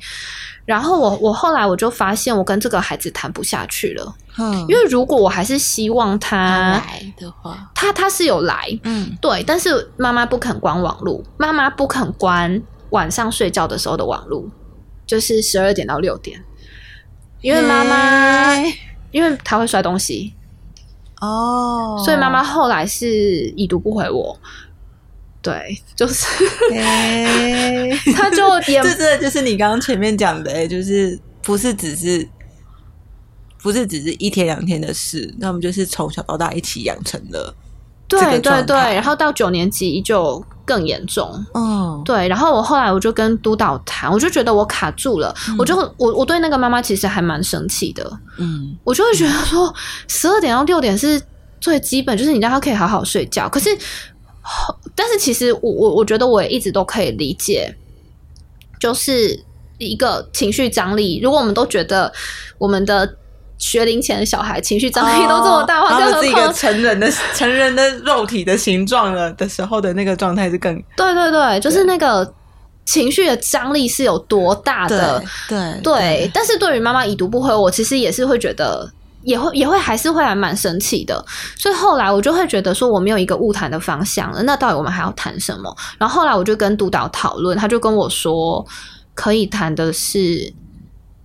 [0.67, 9.17] 然后我我后来我就发现，我跟这个孩子谈不下去了，嗯，因为如果我还是希望他他来的话，他他是有来，嗯。
[9.21, 14.43] 对，但是妈妈不肯关网络，妈妈不肯关晚上睡觉的时候的网络，
[15.05, 16.43] 就是十二点到六点，
[17.39, 18.73] 因为妈妈嘿
[19.11, 20.33] 因为他会摔东西，
[21.21, 23.07] 哦，所以妈妈后来是
[23.55, 24.37] 已读不回我。
[25.47, 26.25] 对，就是
[26.71, 32.27] 嘿， 他就也这真的就是你刚刚前面讲的、欸，就是不是只是
[33.63, 37.55] 不是只是一天两天的事，那我们就是从小到大一起养成了，
[38.09, 41.45] 这对对对，然后到九年级就更严重。
[41.53, 48.77] 嗯，对，然后我后来我就跟督导谈，我就觉得我卡住了，我就我我对那个妈妈其实还蛮生气的，嗯。
[48.83, 49.73] 我就会觉得说，
[50.09, 51.21] 十二点到六点是
[51.61, 53.47] 最基本，就是你让他可以好好睡觉。
[53.49, 53.69] 可是，
[54.95, 57.75] 但是其实我我我觉得我也一直都可以理解，
[58.79, 59.43] 就是
[59.77, 61.19] 一个情绪张力。
[61.21, 62.11] 如果我们都觉得
[62.57, 63.15] 我们的
[63.57, 72.33] 学龄前的小孩情绪张力都这么大的话，更何哦他们是一个成人的 成人的肉体的形状了的时候的那个状态是更对对对，就是那个
[72.85, 75.21] 情绪的张力是有多大的。
[75.49, 78.89] 对对，但是对于妈妈已读不回，我其实也是会觉得
[79.23, 81.25] 也会也会还是会还蛮生气的，
[81.57, 85.75] 所以后来我就会觉得说我没有一个误谈的方向了，那到底我们还要谈什么？
[85.97, 88.65] 然后后来我就跟督导讨论，他就跟我说，
[89.13, 90.53] 可以谈的是，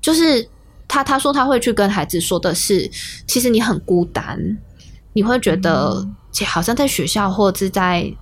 [0.00, 0.48] 就是
[0.88, 2.90] 他他说他会去跟孩子说的是，
[3.26, 4.58] 其实你很孤单，
[5.12, 6.06] 你会觉得
[6.46, 8.12] 好像在学校或者是在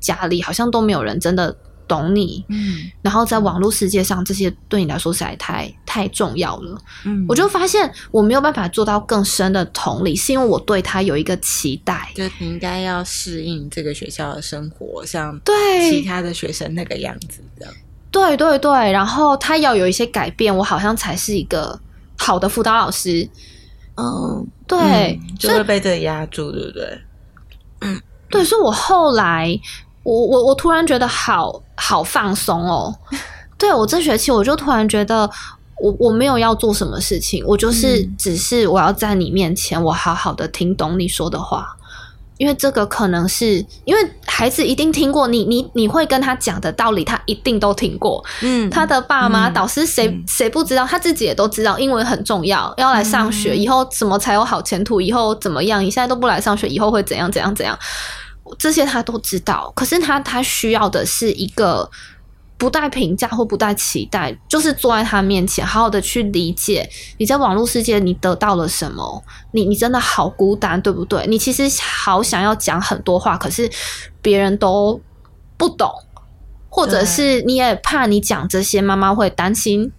[0.00, 1.56] 家里，好像都没有人真的。
[1.86, 15.54] 懂你，嗯，然后在网络世界上，这些对你来说实在太太重要了，嗯，我就发现我没有办法做到更深的同理，是因为我对他有一个期待，就你应该要适应这个学校的生活，像对。
[15.90, 17.74] 其他的学生那个样子这样，
[18.10, 21.78] 对对对，然后他要有一些改变，我好像才是一个
[22.16, 23.28] 好的辅导老师，
[23.96, 27.00] 嗯，对，就会被这压住，对不对？
[27.80, 29.60] 嗯，对，所以我后来。
[30.04, 32.94] 我我我突然觉得好好放松哦，
[33.58, 35.28] 对我这学期我就突然觉得
[35.80, 41.74] 我我没有要做什么事情，我就是只是我要在你面前，我好好的听懂你说的话，
[42.36, 55.82] 因为这个可能是因为孩子一定听过你你你会跟他讲的道理，他一定都听过，嗯，他的爸妈导师谁谁不知道，他自己也都知道，英文很重要，要来上学，以后怎么才有好前途，以后怎么样？
[55.82, 57.78] 你现在都不来上学，以后会怎样怎样怎样？
[58.58, 61.90] 这些他都知道，可是他他需要的是一个
[62.56, 66.88] 不带评价或不带期待，就是坐在他面前，好好的去理解
[67.18, 71.26] 你在网络世界你得到了什么，你你真的好孤单，对不对？
[71.26, 73.68] 你其实好想要讲很多话，可是
[74.22, 75.00] 别人都
[75.56, 75.90] 不懂，
[76.68, 79.90] 或者是你也怕你讲这些妈妈会担心，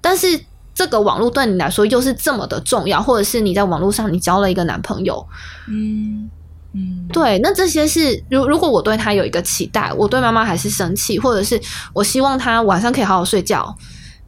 [0.00, 0.40] 但是
[0.74, 5.26] 这个网络对你来说又是这么的重要，或者是你在网络上你交了一个男朋友，
[5.66, 6.30] 嗯。
[6.74, 11.58] 嗯，对，那这些是如如果我对他有一个期待，我对妈妈还是生气，或者是
[11.94, 13.74] 我希望他晚上可以好好睡觉。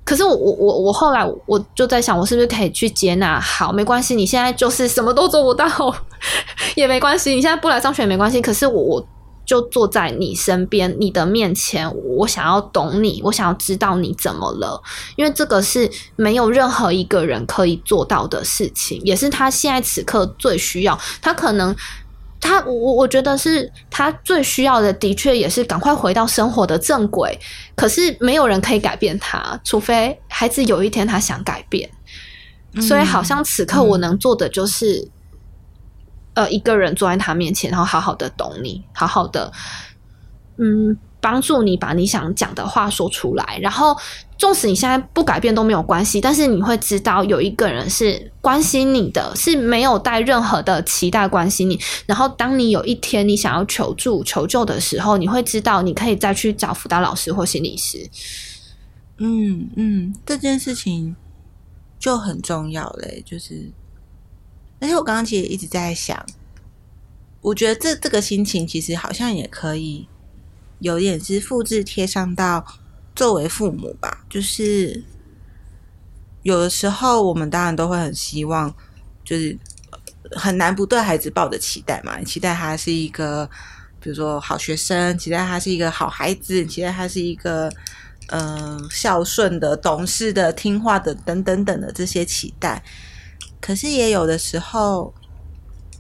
[0.03, 3.39] 可是我我我我后来我就在想，我是不是可以去接纳？
[3.39, 5.69] 好，没关系，你现在就是什么都做不到，
[6.75, 8.41] 也没关系，你现在不来上学也没关系。
[8.41, 9.09] 可是我我
[9.45, 14.83] 就坐在你身边，你的面前，我想要懂你，我想要知道你怎么了，
[15.17, 20.99] 因为这个是没有任何一个人可以做到的事情，也是他现在此刻最需要。
[21.21, 21.77] 他可能。
[22.41, 27.39] 他我我我觉得是他最需要的，的确也是赶快回到生活的正轨。
[27.77, 31.89] 可是没有人可以改变他，除非孩子有一天他想改变。
[32.81, 35.09] 所以好像此刻我能做的就是，
[36.35, 39.53] 呃，一个人坐在他面前，然后好好的懂你，好好的，
[40.57, 40.97] 嗯。
[41.21, 43.97] 帮助你把你想讲的话说出来，然后
[44.39, 51.79] 纵使你现在不改变都没有关系，但是你会知道有一个人是关心你的，是没有带任何的期待关心你。
[52.07, 58.09] 然后当你有一天你想要求助、求救的时候，你会知道你可以再去找辅导老师或心理师。
[59.19, 61.15] 嗯嗯，这件事情
[61.99, 63.71] 就很重要嘞，就是，
[64.81, 66.25] 而且我刚刚其实一直在想，
[67.43, 70.09] 我觉得这这个心情其实好像也可以。
[70.81, 72.65] 有点是复制贴上到
[73.15, 75.05] 作为父母吧，就是
[76.43, 78.75] 有的时候我们当然都会很希望，
[79.25, 79.57] 就是
[80.33, 83.49] 很难不对孩子抱着期待嘛，期待他是一个
[84.01, 87.71] 比如说好学生，期待他是一个好孩子，期待他是一个
[88.29, 92.83] 嗯孝顺的、懂事的、听话的等等等的这些期待。
[93.61, 95.13] 可是也有的时候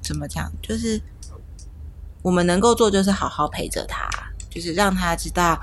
[0.02, 0.98] 怎么讲，就是
[2.22, 4.08] 我们能够做就是好好陪着他。
[4.50, 5.58] 就是让他知道，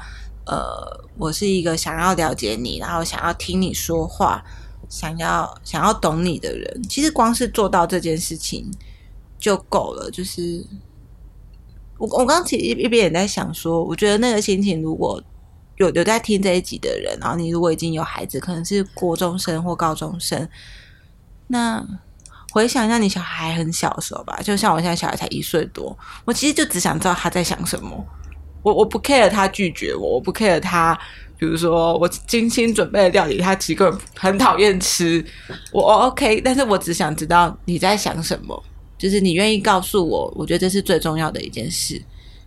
[0.45, 4.41] 呃，我是一个想要了解你，然后想要听你说话，
[4.87, 6.81] 想要想要懂你的人。
[6.89, 8.71] 其实光是做到这件事情
[9.37, 10.09] 就够了。
[10.09, 10.65] 就是
[11.97, 15.21] 我我刚其实一边也在想说，我觉得那个心情，如果
[15.75, 20.47] 有有在听这一集的人，然后你如果已经有孩子，可能是国中生或高中生，
[21.47, 21.85] 那
[22.51, 28.05] 回想一下你小孩很小的时候吧，就像我现在小孩才一岁多，我其实就只想知道他在想什么。
[28.67, 30.93] 我我不 care 他拒绝我，我不 care 他，
[31.37, 35.23] 比如说我精心准备的料理，他其实很讨厌吃。
[35.71, 38.61] 我 OK，但是我只想知道你在想什么，
[38.97, 42.01] 就是你愿意告诉我，我觉得这是最重要的一件事。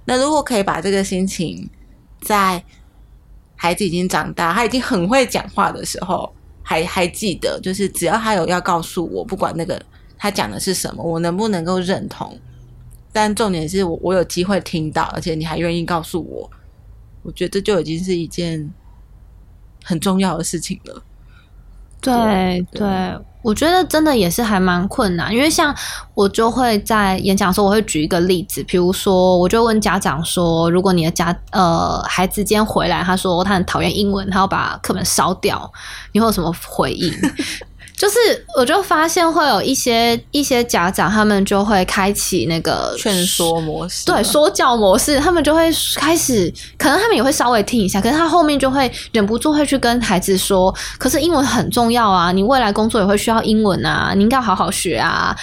[0.04, 1.66] 那如果可以把这个心情，
[2.20, 2.62] 在
[3.56, 6.30] 孩子已经长大，他已经很会讲话的时候，
[6.62, 9.80] 还还记得，就是只要他有要告诉我，不管那个
[10.18, 12.38] 他讲的是什么，我能不能够认同。
[13.12, 16.50] 但重点是我我有机会听到，而且你还愿意告诉我，
[17.22, 18.72] 我觉得这就已经是一件
[19.84, 21.02] 很重要的事情了。
[22.02, 22.88] 对对，
[23.42, 25.74] 我觉得真的也是还蛮困难，因为像
[26.14, 35.70] 我就会在演讲的时候，我会举一个例子，比如说，我就问家长说，如果你的家呃孩子今天回来，他说他很讨厌英文，他要把课本烧掉，
[36.12, 37.12] 你会有什么回应？
[38.00, 38.16] 就是
[38.56, 55.36] 我就发现会有一些一些家长，他们就会开启那个劝说模式，对说教模式，他们就会开始，可能他们也会稍微听一下，可是他后面就会忍不住会去跟孩子说，可是英文很重要啊，你未来工作也会需要英文啊，你应该好好学啊。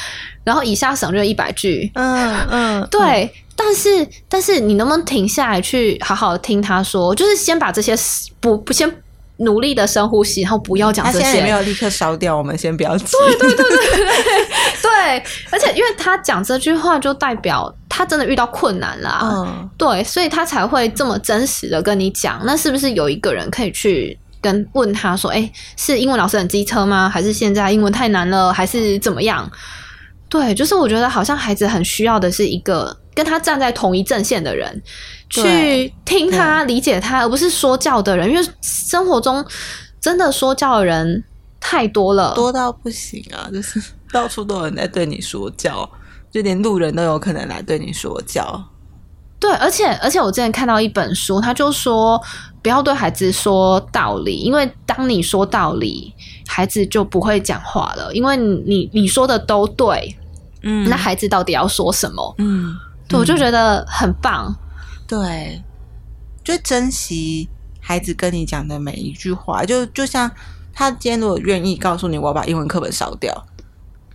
[0.44, 7.96] 然后以下省略一百句，嗯嗯，对，但是但是你能不能停下来去好好听他说，就是先把这些
[8.40, 8.92] 不不先。
[9.38, 11.20] 努力的深呼吸，然后不要讲这些。
[11.20, 13.06] 他现在没有立刻烧掉，我们先不要急。
[13.12, 14.46] 对对对对对
[14.82, 19.20] 对，而且因为他讲这句话，就代表他真的遇到困难了。
[19.24, 22.42] 嗯，对，所以他才会这么真实的跟你讲。
[22.46, 27.10] 那是不是有一个人可以去跟问他说：“哎，是英文老师很机车吗？
[27.10, 28.52] 还是现在英文太难了？
[28.52, 29.50] 还是怎么样？”
[30.30, 34.82] 对，就是我觉得好像孩子很需要的是一个跟他站在同一阵线的人。
[35.30, 39.46] 去听他理解他，而不是说教的人，因为生活中
[40.00, 41.22] 真的说教的人
[41.60, 43.50] 太多了，多到不行啊！
[43.52, 43.78] 就是
[44.14, 45.90] 到处都有人在对你说教，
[46.32, 48.64] 就连路人都有可能来对你说教。
[49.38, 52.22] 对，而且而且我之前看到一本书，他就说
[52.68, 56.14] 不要对孩子说道理，因为当你说道理，
[56.46, 60.14] 孩子就不会讲话了，因为你你说的都对，
[60.64, 62.36] 嗯，那孩子到底要说什么？
[62.40, 62.76] 嗯，
[63.08, 64.54] 对，我就觉得很棒。
[65.08, 65.64] 对，
[66.44, 67.48] 就珍惜
[67.80, 70.30] 孩子跟你讲的每一句话，就就像
[70.74, 73.48] 他今天如果愿意告诉你，我要把英文课本烧掉，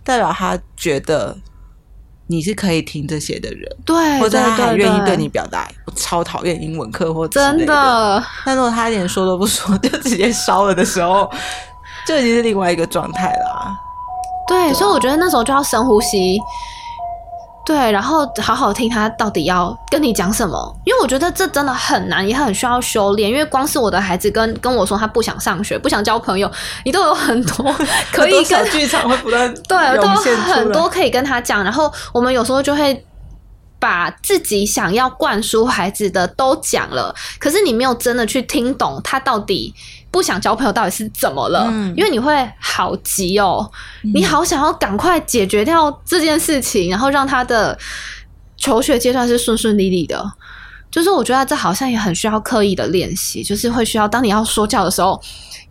[0.03, 1.35] 代表他觉得
[2.27, 8.23] 你是可以听这些的人，对，或者他还愿意对你表达我超讨厌英文课或真的。
[8.45, 11.29] 但如果他连说都不说，就直接烧了的时候，
[12.07, 13.75] 就已经是另外一个状态了。
[14.47, 16.39] 对，所以我觉得那时候就要深呼吸。
[17.65, 23.29] 对，然后好好听他到底要跟你讲什么，因为我觉得这真的很难，也很需要修炼。
[23.29, 26.51] 因为光是我的孩子跟跟我说他不想上学，不想交朋友，
[26.83, 27.73] 你都有很多
[28.11, 31.63] 可以跟剧场会不断 对，都有很多可以跟他讲。
[31.63, 33.05] 然后我们有时候就会。
[33.83, 39.73] 把自己想要灌输孩子的都讲了，可是你没有真的去听懂他到底
[40.09, 43.69] 不想交朋友到底是怎么了，因为你会好急哦，
[44.13, 47.77] 你好想要赶快解决掉这件事情，然后让他的
[48.55, 50.31] 求学阶段是顺顺利利的。
[50.89, 55.21] 就是我觉得这好像也很需要刻意的练习，就是会需要当你要说教的时候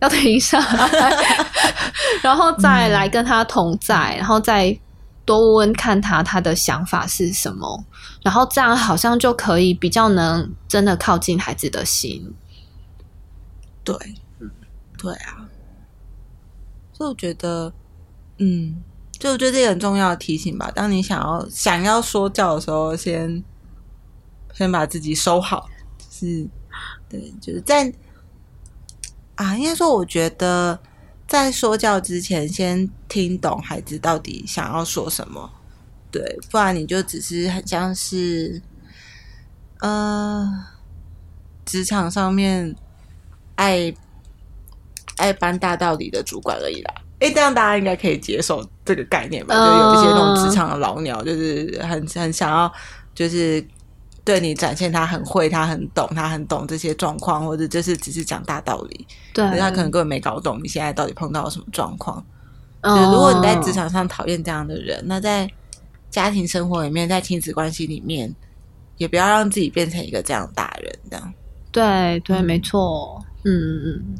[0.01, 1.17] 要停下来，
[2.21, 4.77] 然后再来跟他同在，然后再。
[5.25, 7.85] 多问看他他的想法是什么，
[8.21, 12.33] 然后这样好像就可以比较能真的靠近孩子的心。
[13.83, 13.95] 对，
[14.97, 15.49] 对啊。
[16.91, 17.73] 所以我觉得，
[18.37, 18.83] 嗯，
[19.17, 20.69] 就我觉得这个很重要的提醒吧。
[20.71, 23.43] 当你想要想要说教的时候，先
[24.53, 25.69] 先把自己收好。
[26.11, 26.47] 是，
[27.09, 27.91] 对，就是在
[29.35, 30.79] 啊，应该说，我觉得。
[31.33, 35.51] 在说教之前，先听懂孩子到底想要说什么，
[36.11, 38.61] 对，不然你就只是很像是，
[39.79, 40.47] 呃，
[41.65, 42.75] 职场上面
[43.55, 43.93] 爱
[45.17, 46.93] 爱搬大道理的主管而已啦。
[47.19, 49.55] 哎，这样大家应该可以接受这个概念吧？
[49.55, 52.71] 就有一些那种职场的老鸟，就是很很想要，
[53.15, 53.65] 就是。
[54.25, 59.05] 对你展现他很会，他很懂，他很懂这些状况，或者就是只是讲大道理。
[59.33, 62.25] 对，他可能根本没搞懂你现在到底碰到了什么状况。
[62.81, 65.49] 嗯，如果你在职场上讨厌这样的人，那在
[66.09, 68.33] 家庭生活里面，在亲子关系里面，
[68.95, 70.99] 也不要让自己变成一个这样大人。
[71.11, 71.33] 这样，
[71.69, 73.21] 对对，没错。
[73.43, 74.15] 嗯嗯嗯。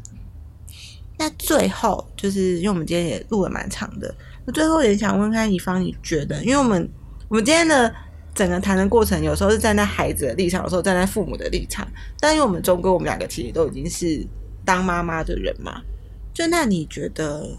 [1.16, 6.86] 那最后，就是因为我们今天也录了蛮长的，那最后也想问看乙方，你觉得，因为我们
[7.28, 7.94] 我们今天的。
[8.34, 11.86] 整个谈的过程，有时候是站在孩子的立场，有时候站在父母的立场。
[12.18, 14.26] 但因为我们中哥，我们两个其实都已经是
[14.64, 15.80] 当妈妈的人嘛。
[16.32, 17.56] 就那你觉得，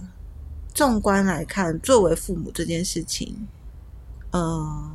[0.74, 3.48] 纵观来看，作为父母这件事情，
[4.34, 4.92] 嗯，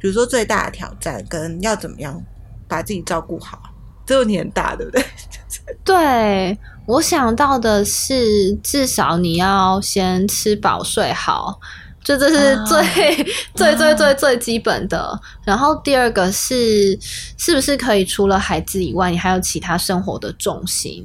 [0.00, 2.20] 比如说最大的挑战跟要怎么样
[2.66, 3.62] 把自己照顾好，
[4.04, 5.04] 这问题很大，对不对？
[5.84, 11.60] 对我想到的是，至少你要先吃饱睡好。
[12.04, 13.24] 就这是最
[13.54, 16.98] 最最最最基本的，然后第二个是
[17.38, 21.04] 是不是可以除了孩子以外，你还有其他生活的重心？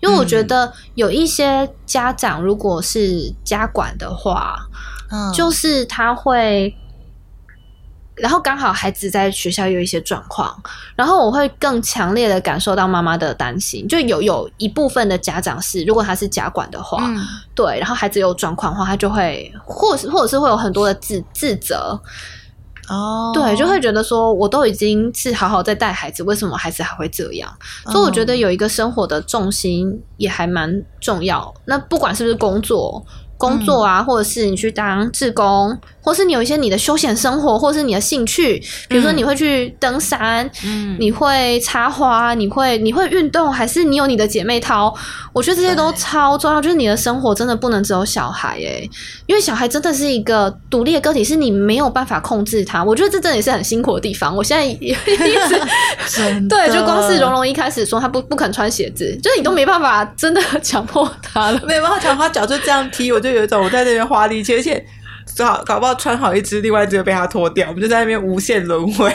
[0.00, 4.56] 因为我觉得有一些家长如果是家管的话，
[5.10, 6.74] 嗯，就是他会。
[8.20, 10.54] 然后刚好孩子在学校有一些状况，
[10.96, 13.86] 然后我会更强烈的感受到妈妈的担心。
[13.86, 17.10] 就有有一部分的家长是，如果他是家管的话，
[17.54, 22.00] 对，然后孩子有状况的话，他就会或是或者是会有很多的自自责。
[22.88, 27.50] 哦，对，就会觉得说，我都已经是好好在带孩子，为什么孩子还会这样？
[27.86, 31.54] 所以我觉得有一个生活的重心也还蛮重要。
[31.66, 33.04] 那不管是不是工作。
[33.40, 44.94] 工作啊，或者是你去当志工，或是你有一些你的休闲生活，或是你的兴趣，比如说你会去登山，嗯你会插花，你会你会运动，还是你有你的姐妹淘？
[45.32, 48.88] 我觉得这些都超重要，就是你的生活真的不能只有小孩诶、
[49.26, 52.82] 因为小孩真的是一个独立的个体，是你没有办法控制他。
[52.82, 54.34] 我觉得这真的也是很辛苦的地方。
[54.34, 55.60] 我现在也一直
[56.48, 61.60] 对，就光是蓉蓉一开始说她不不肯穿鞋子，就是你都没办法真的 强迫她了。
[61.66, 64.84] 没有办法强迫她脚就这样踢，我就有一种我在那边花力气，而且
[65.44, 69.14] 搞搞不好穿好一只，另外一只就被他脱掉，我们就在那边无限轮回。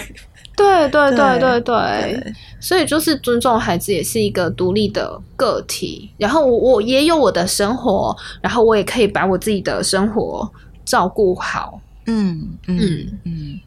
[0.56, 10.48] 对对对对对对，所以就是尊重孩子也是一个独立的个体，然后我我也有我的生活，然后我也可以把我自己的生活
[10.86, 11.82] 照顾好。
[12.06, 13.60] 嗯嗯嗯嗯，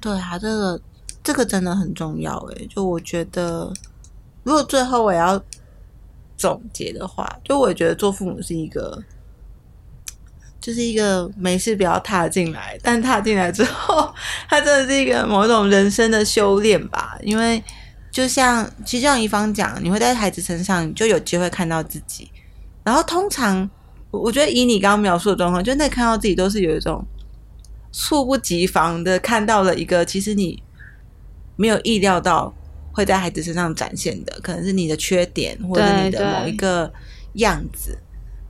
[0.00, 0.80] 对啊，这个
[1.22, 2.66] 这个真的很重要诶。
[2.74, 3.70] 就我觉得，
[4.44, 5.38] 如果最后我要
[6.38, 8.98] 总结的话，就我也觉得做父母是一个。
[10.68, 14.12] 就是一个没事不要踏进来，但踏进来之后，
[14.50, 17.16] 它真的是一个某种人生的修炼吧。
[17.22, 17.62] 因为
[18.10, 22.30] 就像其实像怡芳讲，你会在孩子身上，你就有机会看到自己。
[22.84, 23.66] 然后通常，
[24.10, 27.02] 我我觉得以你刚刚描述的状况，就那看到自己都是有一种
[27.90, 30.62] 猝不及防的看到了一个其实你
[31.56, 32.54] 没有意料到
[32.92, 36.92] 会在孩子身上展现的，可能是你的缺点或者你的某一个
[37.36, 37.98] 样子。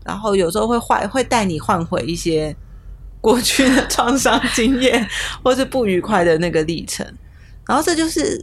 [0.09, 2.56] 然后有时候会换，会带你换回一些
[3.20, 5.06] 过去的创伤经验，
[5.44, 7.06] 或是不愉快的那个历程。
[7.66, 8.42] 然后这就是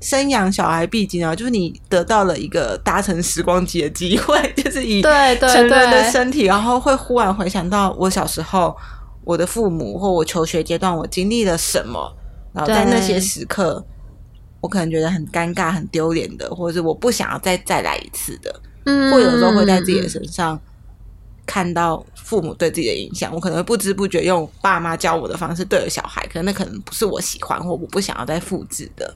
[0.00, 8.74] 生养小孩必经啊，就是你得到了一个搭乘时光机的机会，就是以对对成人的对身体，然后会忽然回想到我小时候，
[9.22, 12.10] 我的父母或我求学阶段我经历了什么，
[12.54, 13.84] 然后在那些时刻，
[14.62, 18.62] 我可能觉得很尴尬、很丢脸的，或者是我不想要再再来一次的。
[18.88, 20.56] 嗯或有时候会在自己的身上
[21.46, 29.14] 看到父母对自己的影响，我可能会不知不觉用爸妈教我的方式对着小孩，可能那可能不是我喜欢或我不想要再复制的。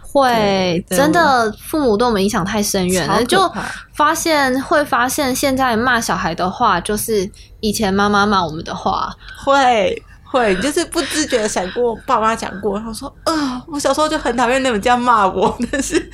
[0.00, 3.50] 会真的父母对我们影响太深远了，就
[3.94, 7.26] 发现会发现现在骂小孩的话，就是
[7.60, 9.10] 以前妈妈骂我们的话。
[9.42, 16.10] 会会，就是不自觉的闪过爸妈讲过，然后说啊、我小时候就很讨厌你们这样骂我，但是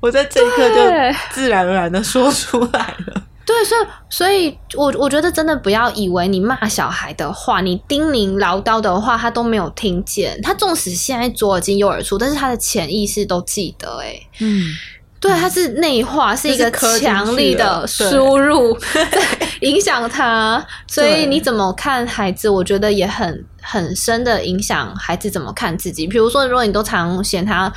[0.00, 3.22] 我在这一刻就自然而然的说出来了。
[3.46, 10.36] 对，所以，所以我我觉得真的不要以为你骂小孩的话，你叮咛唠叨的话，他都没有听见。
[10.42, 14.06] 他纵使现在左耳进右耳出，但是他的潜意识都记得、欸。
[14.08, 14.74] 哎，嗯，
[15.20, 20.66] 对，他是内化，是一个强力的输入， 在影响他。
[20.88, 26.04] 所以你怎么看孩子，我觉得也很很深的影响孩子怎么看自己。
[26.08, 27.72] 比如说，如果你都常嫌他。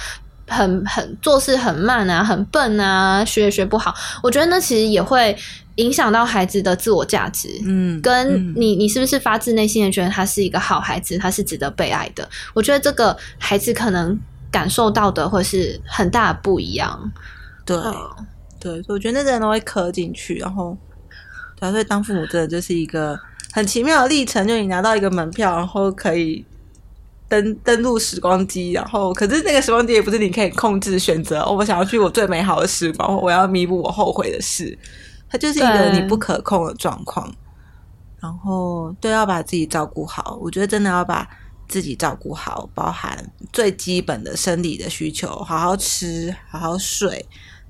[0.49, 3.93] 很很做事很慢啊，很笨啊，学也学不好。
[4.21, 5.37] 我觉得那其实也会
[5.75, 7.47] 影响到孩子的自我价值。
[7.65, 12.27] 嗯跟嗯你，你是不是发自内心的觉得他是一个好孩子，他是值得被爱的？
[12.53, 14.19] 我觉得这个孩子可能
[14.51, 17.11] 感受到的会是很大的不一样。
[17.65, 17.93] 对嗯
[18.59, 20.77] 对，所以我觉得那真的都会磕进去，然后，
[21.57, 23.17] 对啊，所以当父母真的就是一个
[23.53, 26.45] 很奇妙的历程，就你拿到一个门票，然后可以
[27.29, 34.77] 登登录时光机，然后可是那个时光机也不是你可以控制选择，哦，我想要去我最美好的时光，我要弥补我后悔的事，
[35.29, 37.31] 它就是一个你不可控的状况。
[38.19, 41.25] 然后，对，要把自己照顾好，我觉得真的要把
[41.69, 47.25] 自己照顾好，包含最基本的生理的需求，好好吃，好好睡，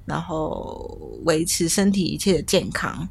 [0.05, 3.07] 然后维持身体一切的健康，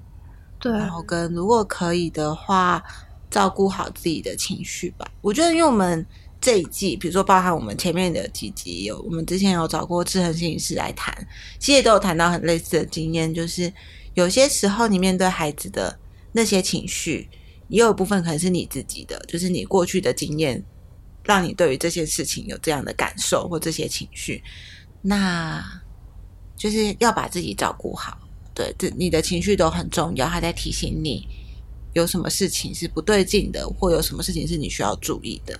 [0.58, 2.82] 对然后跟如果可以的话，
[3.30, 5.06] 照顾好自己的情绪吧。
[5.20, 6.04] 我觉得，因为我们
[6.40, 11.12] 这一季，比如说包含我们前面的几集有，我们之前有找过志恒心理师来谈，
[11.58, 13.72] 其实也都有谈到很类似的经验，就是
[14.14, 15.98] 有些时候你面对孩子的
[16.32, 17.28] 那些情绪，
[17.68, 20.62] 也有一部分可能是你自己的，就是你过去的经验，
[21.24, 24.42] 让你对于这些事情有这样的感受或这些情绪，
[25.02, 25.64] 那
[26.56, 28.16] 就是要把自己照顾好。
[28.54, 31.26] 对，这你的情绪都很重要，他在提醒你
[31.94, 35.58] 有什么事情是不对劲的，或有什么事情是你需要注意的。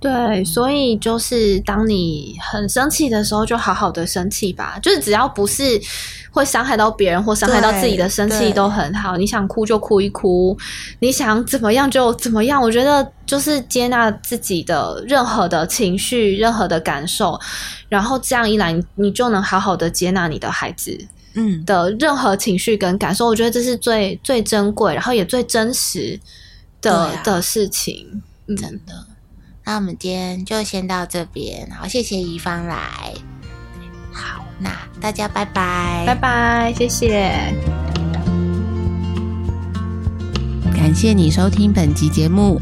[0.00, 4.78] 对，所以就是当你很生气的时候，就好好的生气吧。
[4.82, 5.78] 就是只要不是
[6.30, 9.18] 会伤害到别人或伤害到自己的生气都很好。
[9.18, 10.56] 你想哭就哭一哭，
[11.00, 12.62] 你想怎么样就怎么样。
[12.62, 17.38] 我觉得就是接纳自己的任何的情绪、任何的感受，
[17.90, 20.98] 然后这样一来，你你就能好好的接纳你的孩子
[21.34, 23.26] 嗯，的任何情绪跟感受。
[23.26, 26.18] 我觉得这是最最珍贵，然后也最真实
[26.80, 28.22] 的、啊的事情。
[28.46, 29.09] 嗯，真的。
[29.70, 33.14] 那我们今天就先到这边，好，谢谢怡芳来。
[34.12, 34.68] 好，那
[35.00, 37.30] 大家拜拜，拜拜，谢谢。
[40.74, 42.60] 感感谢你收听本集节目。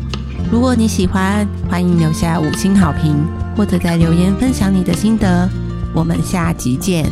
[0.53, 5.49] 如果你喜欢，欢迎留下五星好评，或者在留言分享你的心得。
[5.95, 7.11] 我们下集见。